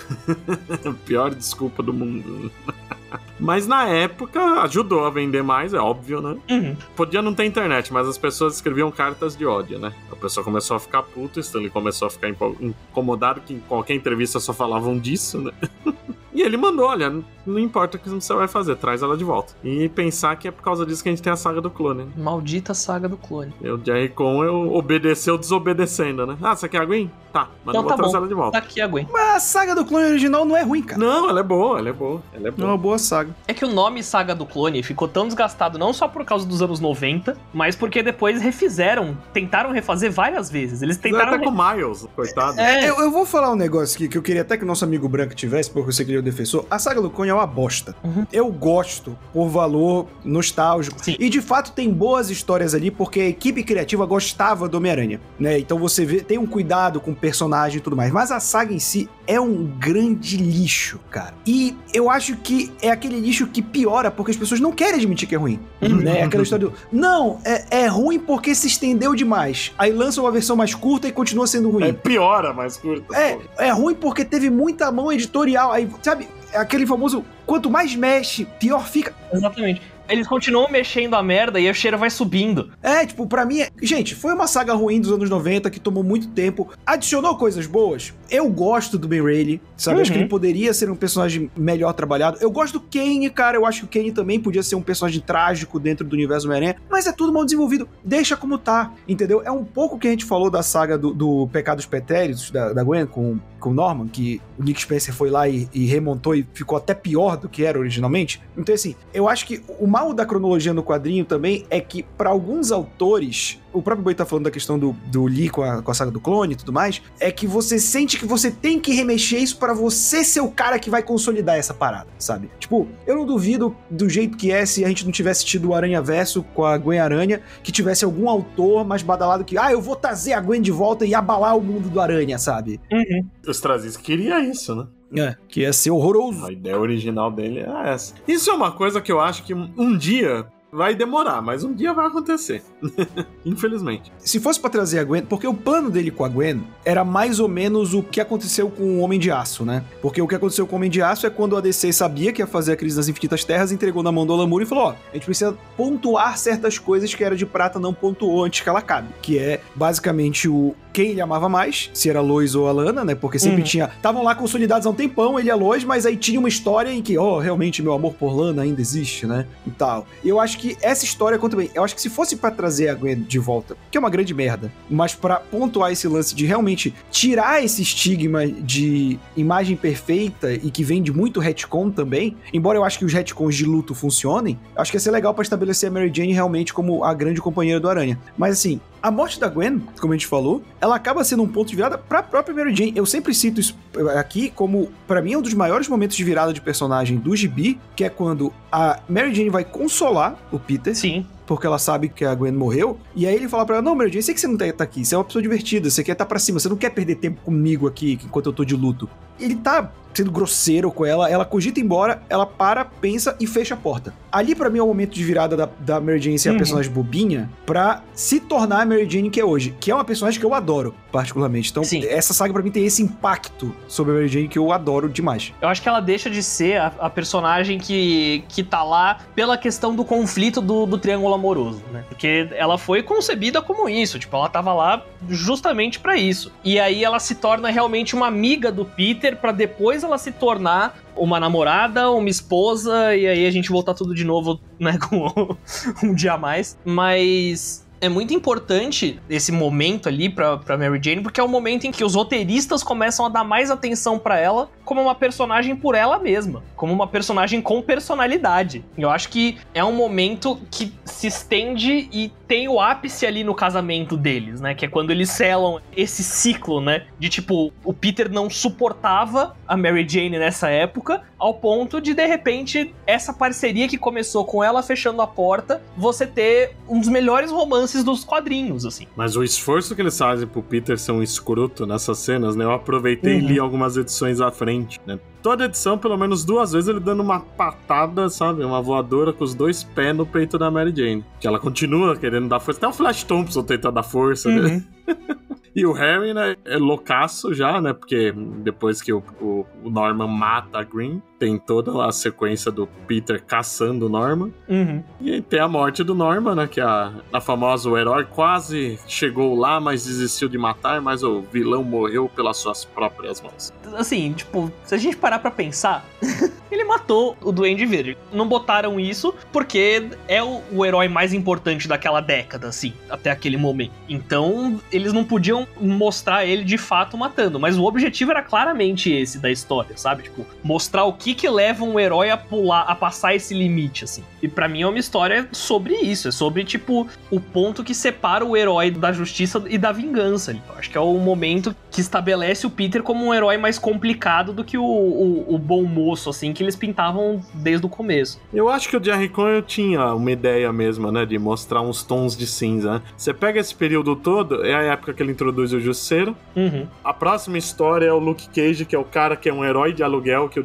[1.05, 2.51] Pior desculpa do mundo.
[3.39, 6.38] Mas na época ajudou a vender mais, é óbvio, né?
[6.49, 6.75] Uhum.
[6.95, 9.93] Podia não ter internet, mas as pessoas escreviam cartas de ódio, né?
[10.11, 14.39] A pessoa começou a ficar puta, Stanley começou a ficar incomodado que em qualquer entrevista
[14.39, 15.51] só falavam disso, né?
[16.35, 17.09] E ele mandou, olha,
[17.45, 19.53] não importa o que você vai fazer, traz ela de volta.
[19.63, 22.03] E pensar que é por causa disso que a gente tem a saga do clone.
[22.03, 22.11] Né?
[22.17, 23.53] Maldita saga do clone.
[23.61, 26.37] O Jerry Con eu obedeceu desobedecendo, né?
[26.41, 27.09] Ah, você quer a Gwen?
[27.31, 28.17] Tá, mas então, não vou tá trazer bom.
[28.17, 28.51] ela de volta.
[28.59, 29.07] Tá aqui a Gwen.
[29.11, 30.99] Mas a saga do clone original não é ruim, cara.
[30.99, 32.21] Não, ela é boa, ela é boa.
[32.33, 32.67] Ela é boa.
[32.67, 33.35] É uma boa saga.
[33.47, 36.61] É que o nome Saga do Clone ficou tão desgastado não só por causa dos
[36.61, 40.81] anos 90, mas porque depois refizeram, tentaram refazer várias vezes.
[40.81, 41.35] Eles tentaram.
[41.35, 42.59] Até com Miles, coitado.
[42.59, 42.89] É.
[42.89, 45.07] Eu, eu, vou falar um negócio aqui que eu queria até que o nosso amigo
[45.07, 46.65] branco tivesse, porque eu sei que ele é o defensor.
[46.69, 47.95] A saga do Clone é uma bosta.
[48.03, 48.25] Uhum.
[48.31, 51.03] Eu gosto por valor nostálgico.
[51.03, 51.15] Sim.
[51.19, 55.57] E de fato tem boas histórias ali, porque a equipe criativa gostava do Homem-Aranha, né?
[55.59, 58.11] Então você vê, tem um cuidado com o personagem e tudo mais.
[58.11, 61.33] Mas a saga em si é um grande lixo, cara.
[61.45, 65.27] E eu acho que é aquele lixo que piora porque as pessoas não querem admitir
[65.27, 65.59] que é ruim.
[65.81, 65.97] Uhum.
[65.97, 66.23] Né?
[66.23, 66.73] Aquela história do.
[66.91, 69.71] Não, é, é ruim porque se estendeu demais.
[69.77, 71.85] Aí lança uma versão mais curta e continua sendo ruim.
[71.85, 73.15] É piora mais curta.
[73.15, 75.71] É, é ruim porque teve muita mão editorial.
[75.71, 79.13] Aí, sabe, é aquele famoso quanto mais mexe, pior fica.
[79.31, 79.81] Exatamente.
[80.07, 82.71] Eles continuam mexendo a merda e o cheiro vai subindo.
[82.81, 86.27] É, tipo, para mim, gente, foi uma saga ruim dos anos 90 que tomou muito
[86.29, 86.69] tempo.
[86.85, 88.13] Adicionou coisas boas.
[88.29, 89.97] Eu gosto do Ben Reilly, sabe?
[89.97, 90.01] Uhum.
[90.01, 90.29] Acho que ele uhum.
[90.29, 92.37] poderia ser um personagem melhor trabalhado.
[92.41, 93.57] Eu gosto do Kane, cara.
[93.57, 96.75] Eu acho que o Kane também podia ser um personagem trágico dentro do universo Homem-Aranha.
[96.89, 97.87] Mas é tudo mal desenvolvido.
[98.03, 99.41] Deixa como tá, entendeu?
[99.43, 102.83] É um pouco que a gente falou da saga do, do Pecados Petéritos, da, da
[102.83, 106.78] Gwen, com, com Norman, que o Nick Spencer foi lá e, e remontou e ficou
[106.78, 108.39] até pior do que era originalmente.
[108.56, 112.30] Então, assim, eu acho que o mal da cronologia no quadrinho também é que, para
[112.30, 115.91] alguns autores, o próprio Boi tá falando da questão do, do Lee com a, com
[115.91, 118.93] a saga do clone e tudo mais, é que você sente que você tem que
[118.93, 122.49] remexer isso para você ser o cara que vai consolidar essa parada, sabe?
[122.57, 125.75] Tipo, eu não duvido do jeito que é se a gente não tivesse tido o
[125.75, 129.81] Aranha Verso com a Gwen Aranha, que tivesse algum autor mais badalado que, ah, eu
[129.81, 132.79] vou trazer a Gwen de volta e abalar o mundo do Aranha, sabe?
[132.91, 133.27] Uhum.
[133.45, 134.88] Os Trazis queria isso, né?
[135.17, 136.45] É, que ia ser horroroso.
[136.45, 138.13] A ideia original dele é essa.
[138.27, 141.93] Isso é uma coisa que eu acho que um dia Vai demorar, mas um dia
[141.93, 142.62] vai acontecer.
[143.45, 144.12] Infelizmente.
[144.17, 147.39] Se fosse para trazer a Gwen, porque o plano dele com a Gwen era mais
[147.39, 149.84] ou menos o que aconteceu com o Homem de Aço, né?
[150.01, 152.41] Porque o que aconteceu com o Homem de Aço é quando a DC sabia que
[152.41, 154.86] ia fazer a crise das Infinitas Terras, entregou na mão do Alan Moore e falou:
[154.86, 158.69] ó, a gente precisa pontuar certas coisas que era de prata não pontuou antes que
[158.69, 159.08] ela acabe.
[159.21, 163.13] Que é basicamente o quem ele amava mais, se era Lois ou a Lana, né?
[163.13, 163.63] Porque sempre uhum.
[163.63, 163.91] tinha.
[163.93, 166.89] Estavam lá consolidados há um tempão, ele e a Lois, mas aí tinha uma história
[166.89, 169.45] em que, ó, oh, realmente meu amor por Lana ainda existe, né?
[169.67, 170.08] E tal.
[170.23, 171.69] Eu acho que essa história conta bem.
[171.73, 174.33] Eu acho que se fosse para trazer a Gwen de volta, que é uma grande
[174.33, 180.71] merda, mas para pontuar esse lance de realmente tirar esse estigma de imagem perfeita e
[180.71, 184.59] que vem de muito retcon também, embora eu acho que os retcons de luto funcionem,
[184.75, 187.79] acho que ia ser legal para estabelecer a Mary Jane realmente como a grande companheira
[187.79, 188.19] do Aranha.
[188.37, 191.69] Mas assim, a morte da Gwen, como a gente falou, ela acaba sendo um ponto
[191.69, 192.91] de virada para a própria Mary Jane.
[192.95, 193.77] Eu sempre cito isso
[194.17, 197.79] aqui como, para mim, é um dos maiores momentos de virada de personagem do gibi,
[197.95, 200.95] que é quando a Mary Jane vai consolar o Peter.
[200.95, 202.97] Sim porque ela sabe que a Gwen morreu.
[203.15, 204.65] E aí ele fala pra ela: Não, Mary Jane, eu sei que você não tá
[204.73, 206.75] tá aqui, você é uma pessoa divertida, você quer estar tá pra cima, você não
[206.75, 209.10] quer perder tempo comigo aqui enquanto eu tô de luto.
[209.39, 213.77] Ele tá sendo grosseiro com ela, ela cogita embora, ela para, pensa e fecha a
[213.77, 214.13] porta.
[214.31, 216.55] Ali para mim é o momento de virada da, da Mary Jane ser uhum.
[216.55, 220.03] a personagem bobinha pra se tornar a Mary Jane que é hoje, que é uma
[220.03, 221.71] personagem que eu adoro, particularmente.
[221.71, 222.05] Então, Sim.
[222.05, 225.53] essa saga para mim tem esse impacto sobre a Mary Jane que eu adoro demais.
[225.62, 229.58] Eu acho que ela deixa de ser a, a personagem que, que tá lá pela
[229.58, 232.03] questão do conflito do, do triângulo amoroso, né?
[232.07, 236.51] Porque ela foi concebida como isso, tipo, ela tava lá justamente para isso.
[236.63, 240.97] E aí ela se torna realmente uma amiga do Peter para depois ela se tornar
[241.15, 245.55] uma namorada, uma esposa, e aí a gente voltar tudo de novo, né, com
[246.03, 246.77] um dia a mais.
[246.83, 251.86] Mas é muito importante esse momento ali pra, pra Mary Jane, porque é o momento
[251.86, 255.95] em que os roteiristas começam a dar mais atenção para ela como uma personagem por
[255.95, 258.84] ela mesma, como uma personagem com personalidade.
[258.97, 263.53] Eu acho que é um momento que se estende e tem o ápice ali no
[263.53, 264.75] casamento deles, né?
[264.75, 267.05] Que é quando eles selam esse ciclo, né?
[267.19, 272.25] De tipo, o Peter não suportava a Mary Jane nessa época, ao ponto de de
[272.25, 277.51] repente essa parceria que começou com ela fechando a porta, você ter um dos melhores
[277.51, 279.08] romances dos quadrinhos, assim.
[279.15, 282.63] Mas o esforço que eles fazem pro Peter ser um escroto nessas cenas, né?
[282.65, 283.39] Eu aproveitei uhum.
[283.39, 285.19] e li algumas edições à frente, né?
[285.45, 288.65] Toda edição, pelo menos duas vezes, ele dando uma patada, sabe?
[288.65, 291.23] Uma voadora com os dois pés no peito da Mary Jane.
[291.39, 292.79] Que ela continua querendo dar força.
[292.79, 294.55] Até o Flash Thompson tenta dar força, né?
[294.55, 294.63] uhum.
[294.67, 295.17] né?
[295.75, 297.91] E o Harry, né, é loucaço já, né?
[297.91, 298.31] Porque
[298.63, 303.43] depois que o, o, o, Norman mata a Green, tem toda a sequência do Peter
[303.45, 304.51] caçando o Norman.
[304.67, 305.03] Uhum.
[305.21, 306.67] E tem a morte do Norman, né?
[306.67, 311.41] Que a, a famosa o herói quase chegou lá, mas desistiu de matar, mas o
[311.41, 313.71] vilão morreu pelas suas próprias mãos.
[313.93, 316.03] Assim, tipo, se a gente parar pra pensar,
[316.71, 318.17] ele matou o Duende Verde.
[318.34, 323.55] Não botaram isso porque é o, o herói mais importante daquela década, assim, até aquele
[323.55, 323.93] momento.
[324.10, 329.38] Então, eles não podiam mostrar ele de fato matando, mas o objetivo era claramente esse
[329.38, 330.23] da história, sabe?
[330.23, 334.23] Tipo, mostrar o que que leva um herói a pular, a passar esse limite, assim.
[334.41, 338.45] E para mim é uma história sobre isso, é sobre, tipo, o ponto que separa
[338.45, 340.53] o herói da justiça e da vingança.
[340.53, 344.53] Eu acho que é o momento que estabelece o Peter como um herói mais complicado
[344.53, 348.39] do que o, o, o bom moço, assim, que eles pintavam desde o começo.
[348.53, 352.35] Eu acho que o Jerry Conwell tinha uma ideia mesmo, né, de mostrar uns tons
[352.35, 352.95] de cinza.
[352.95, 353.01] Né?
[353.17, 356.35] Você pega esse período todo, é a época que ele introduz o Justiceiro.
[356.55, 356.87] Uhum.
[357.03, 359.93] A próxima história é o Luke Cage, que é o cara que é um herói
[359.93, 360.63] de aluguel que o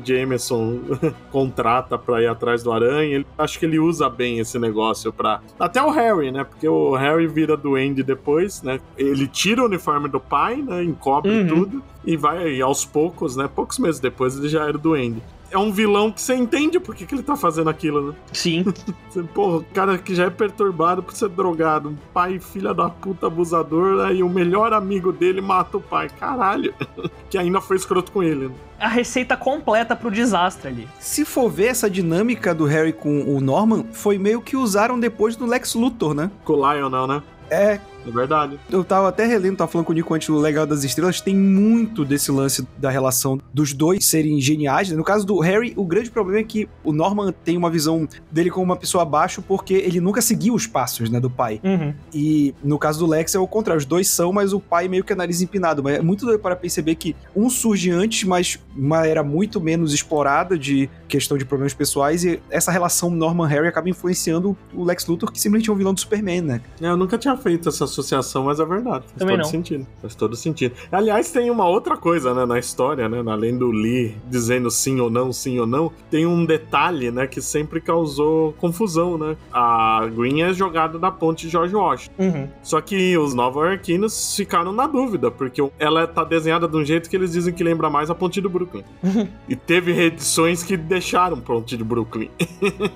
[0.51, 0.81] Jameson
[1.31, 3.17] contrata pra ir atrás do Aranha.
[3.17, 5.41] Ele, acho que ele usa bem esse negócio pra.
[5.59, 6.45] Até o Harry, né?
[6.45, 8.81] Porque o Harry vira duende depois, né?
[8.99, 10.83] Ele tira o uniforme do pai, né?
[10.83, 11.47] Encobre uhum.
[11.47, 13.49] tudo e vai aos poucos, né?
[13.53, 17.05] Poucos meses depois ele já era duende é um vilão que você entende por que,
[17.05, 18.15] que ele tá fazendo aquilo, né?
[18.33, 18.65] Sim.
[19.35, 23.27] Porra, o cara que já é perturbado por ser drogado, um pai filha da puta
[23.27, 26.09] abusador, aí o melhor amigo dele mata o pai.
[26.09, 26.75] Caralho.
[27.29, 28.49] que ainda foi escroto com ele.
[28.49, 28.55] Né?
[28.79, 30.89] A receita completa pro desastre ali.
[30.99, 35.37] Se for ver essa dinâmica do Harry com o Norman, foi meio que usaram depois
[35.37, 36.31] do Lex Luthor, né?
[36.45, 37.23] Com o Lionel, né?
[37.51, 38.59] É, é verdade.
[38.71, 41.35] Eu tava até relendo, tava falando com o Nico antes do Legal das Estrelas, tem
[41.35, 44.91] muito desse lance da relação dos dois serem geniais.
[44.91, 44.97] Né?
[44.97, 48.51] No caso do Harry, o grande problema é que o Norman tem uma visão dele
[48.51, 51.61] como uma pessoa abaixo porque ele nunca seguiu os passos, né, do pai.
[51.63, 51.95] Uhum.
[52.13, 55.05] E no caso do Lex é o contrário, os dois são, mas o pai meio
[55.05, 55.83] que é nariz empinado.
[55.83, 59.93] Mas é muito doido para perceber que um surge antes, mas uma era muito menos
[59.93, 65.31] explorada de questão de problemas pessoais e essa relação Norman-Harry acaba influenciando o Lex Luthor,
[65.31, 66.61] que simplesmente é um vilão do Superman, né?
[66.81, 69.05] É, eu nunca tinha feito essa associação, mas é verdade.
[69.07, 69.51] Faz Também todo não.
[69.51, 69.87] sentido.
[70.01, 70.75] Faz todo sentido.
[70.91, 73.23] Aliás, tem uma outra coisa, né, na história, né?
[73.31, 77.41] Além do Lee dizendo sim ou não, sim ou não, tem um detalhe, né, que
[77.41, 79.37] sempre causou confusão, né?
[79.53, 82.15] A Green é jogada da ponte George Washington.
[82.19, 82.49] Uhum.
[82.63, 87.09] Só que os Nova Arquinos ficaram na dúvida, porque ela tá desenhada de um jeito
[87.09, 88.85] que eles dizem que lembra mais a ponte do Brooklyn.
[89.49, 92.31] e teve reedições que deixaram ponte de Brooklyn.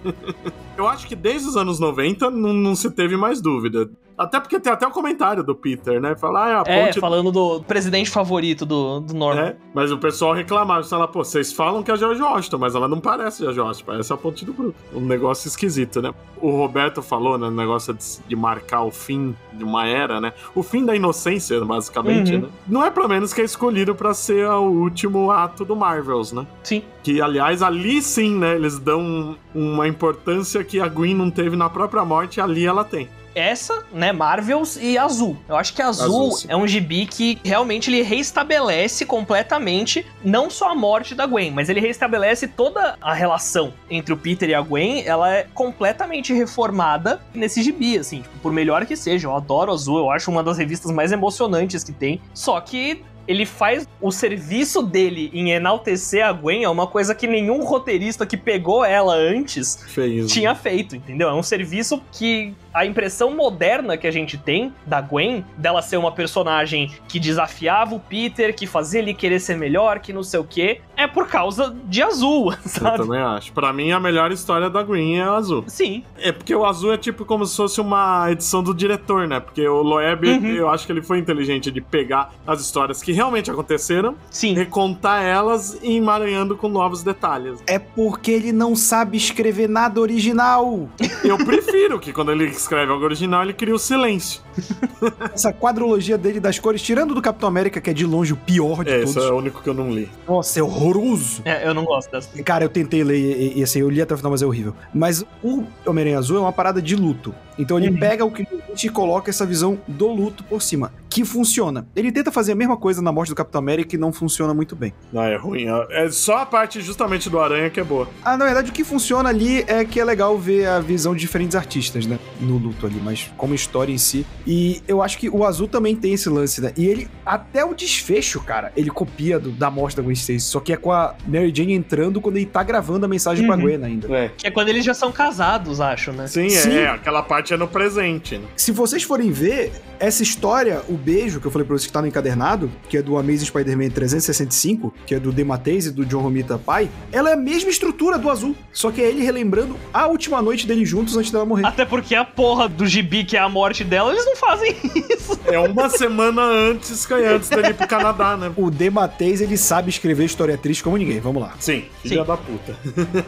[0.77, 3.89] Eu acho que desde os anos 90 não, não se teve mais dúvida.
[4.17, 6.15] Até porque tem até o comentário do Peter, né?
[6.15, 6.99] Falar, ah, é, a ponte...
[6.99, 9.41] É, falando do presidente favorito do, do Norman.
[9.41, 12.75] É, mas o pessoal reclamava, fala, pô, vocês falam que é a George Washington, mas
[12.75, 14.75] ela não parece a George Washington, parece a ponte do Brooklyn.
[14.95, 16.15] Um negócio esquisito, né?
[16.41, 20.33] O Roberto falou, né, negócio de, de, marcar o fim de uma era, né?
[20.55, 22.43] O fim da inocência, basicamente, uhum.
[22.43, 22.49] né?
[22.69, 26.47] Não é pelo menos que é escolhido para ser o último ato do Marvels, né?
[26.63, 26.83] Sim.
[27.03, 31.69] Que, aliás, ali sim, né, eles dão uma importância que a Gwen não teve na
[31.69, 33.09] própria morte, ali ela tem.
[33.35, 35.37] Essa, né, Marvels e Azul.
[35.49, 40.71] Eu acho que Azul, Azul, é um gibi que realmente ele reestabelece completamente não só
[40.71, 44.61] a morte da Gwen, mas ele reestabelece toda a relação entre o Peter e a
[44.61, 49.29] Gwen, ela é completamente reformada nesse gibi, assim, tipo, por melhor que seja.
[49.29, 52.21] Eu adoro Azul, eu acho uma das revistas mais emocionantes que tem.
[52.33, 57.27] Só que ele faz o serviço dele em enaltecer a Gwen é uma coisa que
[57.27, 60.31] nenhum roteirista que pegou ela antes Fez.
[60.31, 61.29] tinha feito, entendeu?
[61.29, 65.97] É um serviço que a impressão moderna que a gente tem da Gwen, dela ser
[65.97, 70.41] uma personagem que desafiava o Peter, que fazia ele querer ser melhor, que não sei
[70.41, 72.99] o quê, é por causa de azul, Eu sabe?
[72.99, 73.53] também acho.
[73.53, 75.65] Pra mim, a melhor história da Green é a azul.
[75.69, 79.39] Sim, É porque o azul é tipo como se fosse uma edição do diretor, né?
[79.41, 80.47] Porque o Loeb, Uhum.
[80.47, 84.55] eu acho que ele foi inteligente de pegar as histórias que realmente aconteceram, sim.
[84.55, 87.63] recontar elas e emaranhando com novos detalhes.
[87.67, 90.89] É porque ele não sabe escrever nada original.
[91.23, 94.41] Eu prefiro que quando ele escreve algo original, ele cria o silêncio.
[95.33, 98.85] Essa quadrologia dele das cores, tirando do Capitão América, que é de longe o pior
[98.85, 99.29] de É, esse todos.
[99.29, 100.09] é o único que eu não li.
[100.29, 101.43] Nossa, é horroroso.
[101.45, 102.43] É, eu não gosto dessa.
[102.43, 103.19] Cara, eu tentei ler
[103.55, 104.75] e, e, assim, eu li até o final, mas é horrível.
[104.93, 107.35] Mas o Homem-Aranha Azul é uma parada de luto.
[107.59, 107.99] Então ele Uhum.
[107.99, 108.45] pega o que
[108.83, 111.87] e coloca essa visão do luto por cima, que funciona.
[111.95, 114.75] Ele tenta fazer a mesma coisa na morte do Capitão América e não funciona muito
[114.77, 114.93] bem.
[115.13, 115.67] Não, é ruim.
[115.91, 118.09] É só a parte justamente do Aranha que é boa.
[118.25, 121.21] Ah, na verdade, o que funciona ali é que é legal ver a visão de
[121.21, 122.19] diferentes artistas, né?
[122.41, 124.27] No luto ali, mas como história em si.
[124.47, 126.73] E eu acho que o Azul também tem esse lance, né?
[126.77, 130.41] E ele, até o desfecho, cara, ele copia do- da morte da Gwen Stacy.
[130.41, 133.57] Só que é com a Mary Jane entrando quando ele tá gravando a mensagem pra
[133.57, 133.63] Uhum.
[133.63, 134.15] Gwen ainda.
[134.17, 134.31] É.
[134.37, 136.27] Que é quando eles já são casados, acho, né?
[136.27, 136.71] Sim, Sim.
[136.71, 136.89] é.
[136.89, 138.45] Aquela parte é no presente, né?
[138.57, 142.01] Se vocês forem ver, essa história, o beijo que eu falei pra vocês que tá
[142.03, 146.21] no encadernado, que é do Amazing Spider-Man 365, que é do Dematteis e do John
[146.23, 148.55] Romita pai, ela é a mesma estrutura do azul.
[148.73, 151.67] Só que é ele relembrando a última noite deles juntos antes dela morrer.
[151.67, 154.75] Até porque a porra do gibi, que é a morte dela, eles não fazem
[155.11, 155.39] isso.
[155.47, 158.53] É uma semana antes, que é antes dele ir pro Canadá, né?
[158.57, 161.21] O Dematteis, ele sabe escrever história triste como ninguém.
[161.21, 161.55] Vamos lá.
[161.59, 162.27] Sim, filha Sim.
[162.27, 162.77] da puta.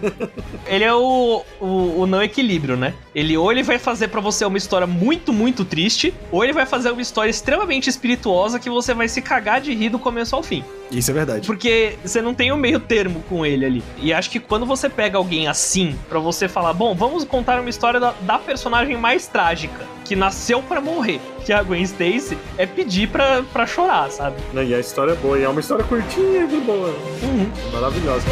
[0.66, 2.94] Ele é o, o, o não equilíbrio, né?
[3.14, 6.66] Ele ou ele vai fazer pra você uma história muito, muito triste, ou ele vai
[6.66, 10.42] fazer uma história extremamente espirituosa que você vai se cagar de rir do começo ao
[10.42, 10.64] fim.
[10.90, 11.46] Isso é verdade.
[11.46, 13.82] Porque você não tem o meio termo com ele ali.
[13.98, 17.70] E acho que quando você pega alguém assim, pra você falar, bom, vamos contar uma
[17.70, 22.38] história da, da personagem mais trágica, que nasceu pra morrer, que é a Gwen Stacy,
[22.56, 24.36] é pedir pra, pra chorar, sabe?
[24.54, 25.38] E a história é boa.
[25.38, 26.88] E é uma história curtinha e de boa.
[27.22, 27.50] Uhum.
[27.72, 28.26] Maravilhosa.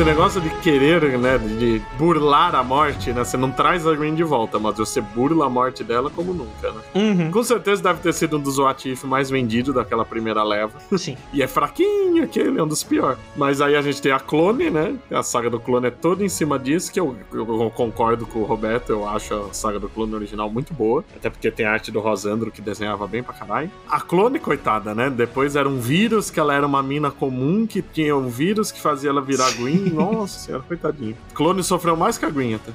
[0.00, 4.14] Esse negócio de querer, né, de burlar a morte, né, você não traz a Green
[4.14, 6.80] de volta, mas você burla a morte dela como nunca, né?
[6.94, 7.30] Uhum.
[7.30, 10.78] Com certeza deve ter sido um dos What If mais vendidos daquela primeira leva.
[10.96, 11.18] Sim.
[11.34, 13.18] E é fraquinho aquele, é um dos piores.
[13.36, 14.96] Mas aí a gente tem a Clone, né?
[15.10, 18.44] A saga do Clone é toda em cima disso, que eu, eu concordo com o
[18.44, 21.04] Roberto, eu acho a saga do Clone original muito boa.
[21.14, 23.70] Até porque tem a arte do Rosandro, que desenhava bem pra caralho.
[23.88, 25.10] A Clone, coitada, né?
[25.10, 28.80] Depois era um vírus, que ela era uma mina comum, que tinha um vírus que
[28.80, 29.89] fazia ela virar Green.
[29.94, 31.14] Nossa senhora, coitadinha.
[31.34, 32.72] Clone sofreu mais que a Green até.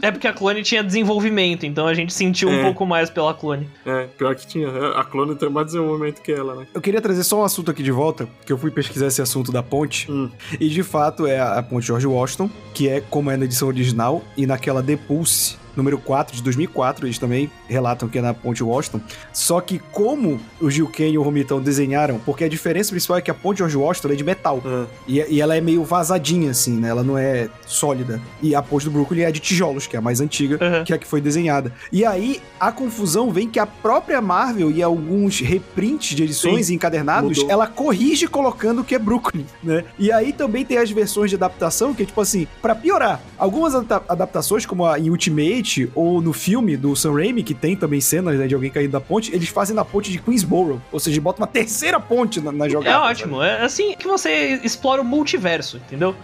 [0.00, 2.62] É porque a clone tinha desenvolvimento, então a gente sentiu um É.
[2.62, 3.68] pouco mais pela clone.
[3.84, 4.68] É, pior que tinha.
[4.92, 6.66] A Clone tem mais desenvolvimento que ela, né?
[6.72, 9.50] Eu queria trazer só um assunto aqui de volta, que eu fui pesquisar esse assunto
[9.50, 10.08] da ponte.
[10.10, 10.30] Hum.
[10.60, 13.66] E de fato é a a ponte George Washington, que é como é na edição
[13.66, 18.34] original, e naquela The Pulse, número 4 de 2004, eles também relatam que é na
[18.34, 19.00] ponte Washington.
[19.32, 23.22] Só que como o Gil Kane e o Romitão desenharam, porque a diferença principal é
[23.22, 24.60] que a ponte George Washington é de metal.
[24.66, 26.88] Ah, E, e ela é meio vazadinha, assim, né?
[26.88, 28.20] Ela não é sólida.
[28.42, 30.84] E a ponte do Brooklyn é de tijolos, que é a mais antiga, Uhum.
[30.84, 31.72] que é a que foi desenhada.
[31.92, 36.72] E aí, a confusão vem que a própria Marvel e alguns reprints de edições Sim,
[36.72, 37.50] e encadernados, mudou.
[37.50, 39.84] ela corrige colocando que é Brooklyn, né?
[39.98, 43.74] E aí também tem as versões de adaptação, que é tipo assim, pra piorar, algumas
[43.74, 48.00] adapta- adaptações, como a em Ultimate ou no filme do Sam Raimi, que tem também
[48.00, 51.20] cenas né, de alguém caindo da ponte, eles fazem na ponte de Queensboro, ou seja,
[51.20, 52.96] botam uma terceira ponte na, na jogada.
[52.96, 56.14] É ótimo, é assim que você explora o multiverso, entendeu?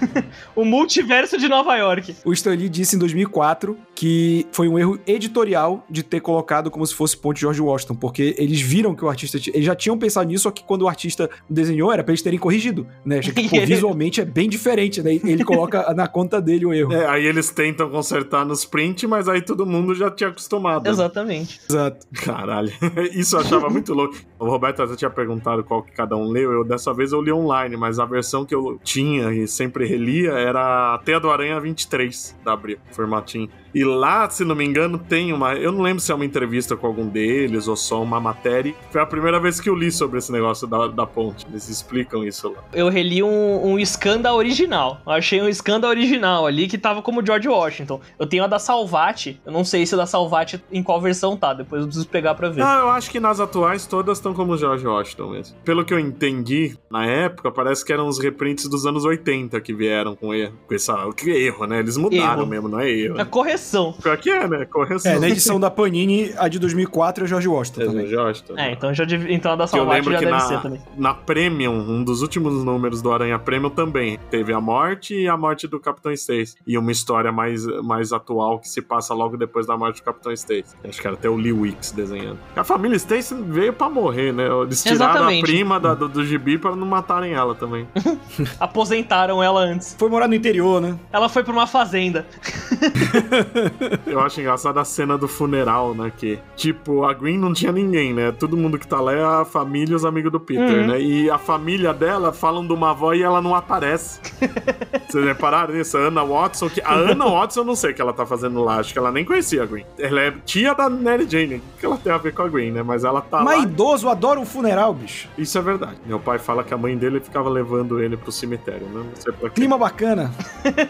[0.54, 2.16] o multiverso de Nova York.
[2.24, 6.86] O Stan Lee disse em 2004 que foi um erro editorial de ter colocado como
[6.86, 9.38] se fosse ponte George Washington, porque eles viram que o artista...
[9.48, 12.38] Eles já tinham pensado nisso, só que quando o artista desenhou era pra eles terem
[12.38, 13.22] corrigido, né?
[13.22, 15.14] Já que, pô, visualmente é bem diferente, né?
[15.14, 16.92] Ele coloca na conta dele o erro.
[16.92, 20.84] É, aí eles tentam consertar nos prints diferente, mas aí todo mundo já tinha acostumado.
[20.84, 20.90] né?
[20.90, 21.60] Exatamente.
[21.68, 22.06] Exato.
[22.24, 22.72] Caralho,
[23.12, 24.16] isso eu achava muito louco.
[24.38, 26.52] O Roberto até tinha perguntado qual que cada um leu.
[26.52, 30.32] Eu dessa vez eu li online, mas a versão que eu tinha e sempre relia
[30.32, 33.48] era a Teia do Aranha 23 da Abril, formatinho.
[33.76, 35.52] E lá, se não me engano, tem uma.
[35.52, 38.74] Eu não lembro se é uma entrevista com algum deles ou só uma matéria.
[38.90, 41.46] Foi a primeira vez que eu li sobre esse negócio da, da ponte.
[41.46, 42.64] Eles explicam isso lá.
[42.72, 45.02] Eu reli um, um Skanda original.
[45.04, 48.00] Eu achei um Skanda original ali que tava como George Washington.
[48.18, 49.38] Eu tenho a da Salvati.
[49.44, 51.52] Eu não sei se a da Salvati em qual versão tá.
[51.52, 52.62] Depois eu preciso pegar pra ver.
[52.62, 55.54] Não, eu acho que nas atuais todas estão como George Washington mesmo.
[55.66, 59.74] Pelo que eu entendi, na época, parece que eram os reprints dos anos 80 que
[59.74, 60.54] vieram com erro.
[60.66, 61.80] Com essa, que erro, né?
[61.80, 62.46] Eles mudaram Erro.
[62.46, 63.20] mesmo, não é erro.
[63.20, 63.65] A correção.
[64.02, 64.64] Pior que é, né?
[64.64, 65.12] Correção.
[65.12, 68.06] É, na edição da Panini, a de 2004 é George Washington É, também.
[68.06, 68.54] George Washington.
[68.58, 70.80] É, então, já dev- então a da lembro já deve na, ser também.
[70.96, 75.36] na Premium, um dos últimos números do Aranha Premium também teve a morte e a
[75.36, 76.54] morte do Capitão Stacy.
[76.66, 80.32] E uma história mais, mais atual que se passa logo depois da morte do Capitão
[80.32, 80.64] Stacy.
[80.86, 82.38] Acho que era até o Lee Wicks desenhando.
[82.54, 84.44] A família Stacy veio pra morrer, né?
[84.62, 85.42] Eles tiraram Exatamente.
[85.42, 87.86] a prima da- do, do gibi pra não matarem ela também.
[88.60, 89.94] Aposentaram ela antes.
[89.98, 90.98] Foi morar no interior, né?
[91.12, 92.26] Ela foi pra uma fazenda.
[94.06, 96.12] Eu acho engraçado a cena do funeral, né?
[96.16, 98.32] Que, tipo, a Green não tinha ninguém, né?
[98.32, 100.86] Todo mundo que tá lá é a família e os amigos do Peter, Uhum.
[100.88, 101.00] né?
[101.00, 104.20] E a família dela falam de uma avó e ela não aparece.
[105.08, 105.96] Vocês repararam nisso?
[105.96, 108.62] A Anna Watson, que a Anna Watson eu não sei o que ela tá fazendo
[108.62, 109.84] lá, acho que ela nem conhecia a Green.
[109.98, 111.62] Ela é tia da Mary Jane.
[111.78, 112.82] Que ela tem a ver com a Green, né?
[112.82, 113.62] Mas ela tá Mas lá.
[113.64, 115.28] idoso adora um funeral, bicho.
[115.38, 115.96] Isso é verdade.
[116.06, 119.04] Meu pai fala que a mãe dele ficava levando ele pro cemitério, né?
[119.04, 119.54] Não sei pra quê.
[119.56, 120.30] Clima bacana,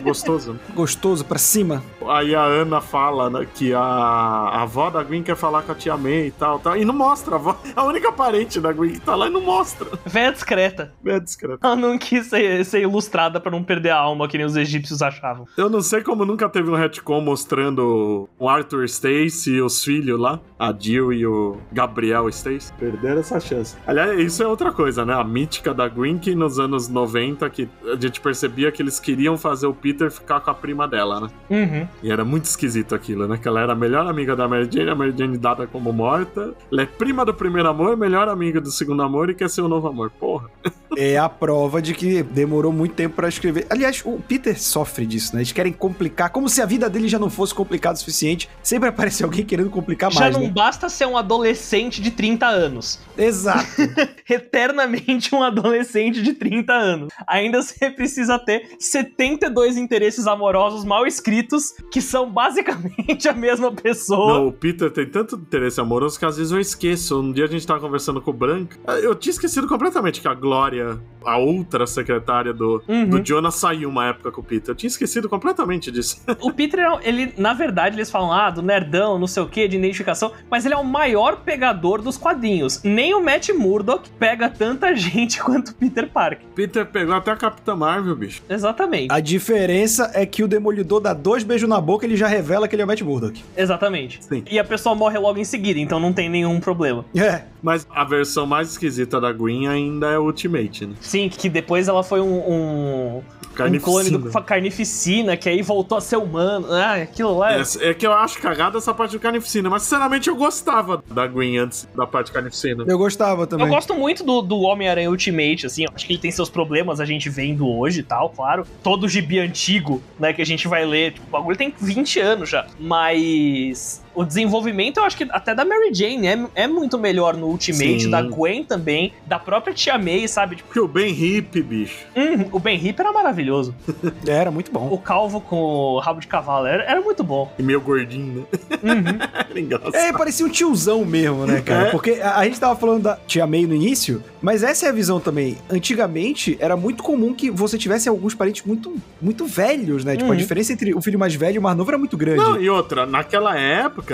[0.02, 0.58] Gostoso, né?
[0.74, 1.82] gostoso, pra cima.
[2.08, 5.74] Aí a Ana fala né, que a, a avó da Gwen quer falar com a
[5.74, 6.76] tia May e tal, tal.
[6.76, 7.56] E não mostra a avó.
[7.74, 9.86] A única parente da Gwen que tá lá e não mostra.
[10.04, 10.92] Véia discreta.
[11.04, 11.58] É discreto.
[11.62, 15.02] Ela não quis ser, ser ilustrada pra não perder a alma, que nem os egípcios
[15.02, 15.46] achavam.
[15.56, 20.18] Eu não sei como nunca teve um retcon mostrando o Arthur Stacy e os filhos
[20.18, 22.72] lá, a Jill e o Gabriel Stacy.
[22.78, 23.76] Perderam essa chance.
[23.86, 25.14] Aliás, isso é outra coisa, né?
[25.14, 29.36] A mítica da Gwen que nos anos 90, que a gente percebia que eles queriam
[29.36, 31.28] fazer o Peter ficar com a prima dela, né?
[31.50, 31.88] Uhum.
[32.02, 33.38] E era muito esquisito aquilo, né?
[33.38, 36.54] Que ela era a melhor amiga da Mary Jane, a Mary Jane dada como morta.
[36.70, 39.68] Ela é prima do primeiro amor, melhor amiga do segundo amor e quer ser o
[39.68, 40.10] novo amor.
[40.10, 40.50] Porra.
[40.96, 43.66] É a prova de que demorou muito tempo pra escrever.
[43.68, 45.42] Aliás, o Peter sofre disso, né?
[45.42, 48.48] Eles querem complicar, como se a vida dele já não fosse complicada o suficiente.
[48.62, 50.48] Sempre aparece alguém querendo complicar Já mais, não né?
[50.50, 52.98] basta ser um adolescente de 30 anos.
[53.16, 53.66] Exato.
[54.28, 57.08] Eternamente um adolescente de 30 anos.
[57.26, 64.38] Ainda você precisa ter 72 interesses amorosos mal escritos que são basicamente a mesma pessoa.
[64.38, 67.20] Não, o Peter tem tanto interesse amoroso que às vezes eu esqueço.
[67.20, 68.78] Um dia a gente tava conversando com o Branca.
[69.02, 70.85] Eu tinha esquecido completamente que a Glória,
[71.24, 73.08] a outra secretária do, Uhum.
[73.08, 74.70] do Jonas, saiu uma época com o Peter.
[74.70, 76.22] Eu tinha esquecido completamente disso.
[76.40, 79.76] O Peter, ele, na verdade, eles falam, ah, do nerdão, não sei o que, de
[79.76, 82.80] identificação, mas ele é o maior pegador dos quadrinhos.
[82.84, 86.46] Nem o Matt Murdock pega tanta gente quanto o Peter Parker.
[86.54, 88.42] Peter pegou até a Capitã Marvel, bicho.
[88.48, 89.12] Exatamente.
[89.12, 92.68] A diferença é que o Demolidor dá dois beijos na boca e ele já revela
[92.68, 93.42] que ele é o Matt Murdock.
[93.56, 94.22] Exatamente.
[94.24, 94.44] Sim.
[94.48, 97.04] E a pessoa morre logo em seguida, então não tem nenhum problema.
[97.16, 97.42] É.
[97.62, 100.94] Mas a versão mais esquisita da Gwen ainda é o Ultimate, né?
[101.00, 106.00] Sim, que depois ela foi um, um, um clone do Carnificina, que aí voltou a
[106.00, 106.66] ser humano.
[106.70, 107.54] Ah, aquilo lá.
[107.54, 111.26] É, é que eu acho cagada essa parte do Carnificina, mas sinceramente eu gostava da
[111.26, 112.84] Gwen antes da parte Carnificina.
[112.86, 113.66] Eu gostava também.
[113.66, 117.04] Eu gosto muito do, do Homem-Aranha Ultimate, assim, acho que ele tem seus problemas, a
[117.04, 118.66] gente vendo hoje e tal, claro.
[118.82, 122.48] Todo gibi antigo, né, que a gente vai ler, tipo, o bagulho tem 20 anos
[122.48, 122.66] já.
[122.78, 127.46] Mas o desenvolvimento, eu acho que até da Mary Jane é, é muito melhor no
[127.48, 128.10] Ultimate, Sim.
[128.10, 130.56] da Gwen também, da própria Tia May, sabe?
[130.56, 132.06] Tipo, Porque o Ben Hip, bicho.
[132.16, 133.74] hum, o Ben Ripper era maravilhoso.
[134.26, 134.88] Era muito bom.
[134.90, 137.52] O Calvo com o rabo de cavalo era, era muito bom.
[137.58, 138.58] E meio gordinho, né?
[138.82, 139.46] Uhum.
[139.94, 141.88] É, parecia um tiozão mesmo, né, cara?
[141.88, 141.90] É.
[141.90, 144.92] Porque a, a gente tava falando da Tia May no início, mas essa é a
[144.92, 145.56] visão também.
[145.70, 150.12] Antigamente, era muito comum que você tivesse alguns parentes muito, muito velhos, né?
[150.14, 150.36] Tipo, a Uhum.
[150.36, 152.38] diferença entre o filho mais velho e o mais novo era muito grande.
[152.42, 154.05] Não, e outra, naquela época,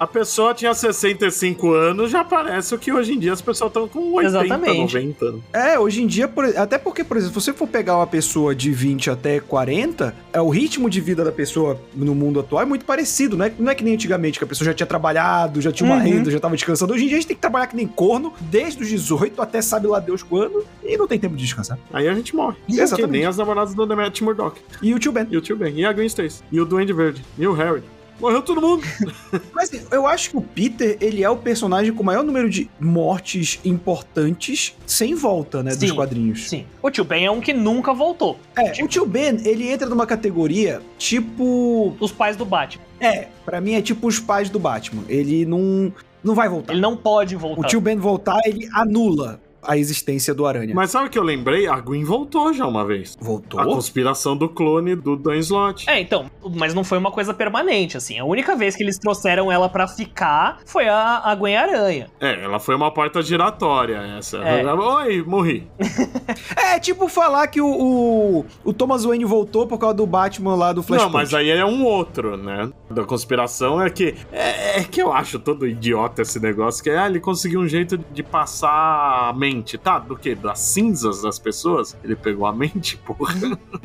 [0.00, 3.88] a pessoa tinha 65 anos, já parece o que hoje em dia as pessoas estão
[3.88, 4.94] com 80, Exatamente.
[4.94, 5.32] 90.
[5.32, 5.38] né?
[5.52, 8.54] É, hoje em dia, por- até porque, por exemplo, se você for pegar uma pessoa
[8.54, 12.64] de 20 até 40, é, o ritmo de vida da pessoa no mundo atual é
[12.64, 15.60] muito parecido, não é, não é que nem antigamente, que a pessoa já tinha trabalhado,
[15.60, 16.02] já tinha uma Uhum.
[16.04, 16.92] renda, já tava descansando.
[16.94, 19.60] Hoje em dia a gente tem que trabalhar que nem corno, desde os 18 até
[19.60, 21.76] sabe lá Deus quando, e não tem tempo de descansar.
[21.92, 22.56] Aí a gente morre.
[22.68, 23.04] Exatamente.
[23.04, 24.60] Que nem as namoradas do Demet Murdoch.
[24.80, 25.26] E o tio Ben.
[25.28, 25.74] E o tio Ben.
[25.76, 26.40] E a Gwen Stacy.
[26.52, 27.24] E o Duende Verde.
[27.36, 27.82] E o Harry.
[28.20, 28.82] Morreu todo mundo.
[29.54, 32.50] Mas assim, eu acho que o Peter, ele é o personagem com o maior número
[32.50, 36.48] de mortes importantes sem volta, né, dos Sim, quadrinhos.
[36.48, 36.66] Sim.
[36.82, 38.38] O tio Ben é um que nunca voltou.
[38.56, 41.94] É, o tio Ben, ele entra numa categoria tipo...
[42.00, 42.84] Os pais do Batman.
[43.00, 45.04] É, pra mim é tipo os pais do Batman.
[45.08, 45.92] Ele não,
[46.22, 46.72] não vai voltar.
[46.72, 47.68] Ele não pode O voltar.
[47.68, 50.74] tio Ben voltar, ele anula a existência do Aranha.
[50.74, 51.66] Mas sabe o que eu lembrei?
[51.66, 53.16] A Gwen voltou já uma vez.
[53.20, 53.60] Voltou?
[53.60, 55.88] A conspiração do clone do Dan Slott.
[55.88, 58.18] É, então, mas não foi uma coisa permanente, assim.
[58.18, 62.08] A única vez que eles trouxeram ela pra ficar foi a, a Gwen Aranha.
[62.20, 64.38] É, ela foi uma porta giratória, essa.
[64.38, 64.72] É.
[64.72, 65.66] Oi, morri.
[66.56, 70.72] É tipo falar que o, o, o Thomas Wayne voltou por causa do Batman lá
[70.72, 71.12] do Flashpoint.
[71.12, 72.70] Não, mas aí é um outro, né?
[72.90, 74.14] Da conspiração é que.
[74.30, 77.68] É, é que eu acho todo idiota esse negócio, que é, ah, ele conseguiu um
[77.68, 79.98] jeito de passar a mente, tá?
[79.98, 80.34] Do que?
[80.34, 81.96] Das cinzas das pessoas?
[82.04, 83.34] Ele pegou a mente, porra.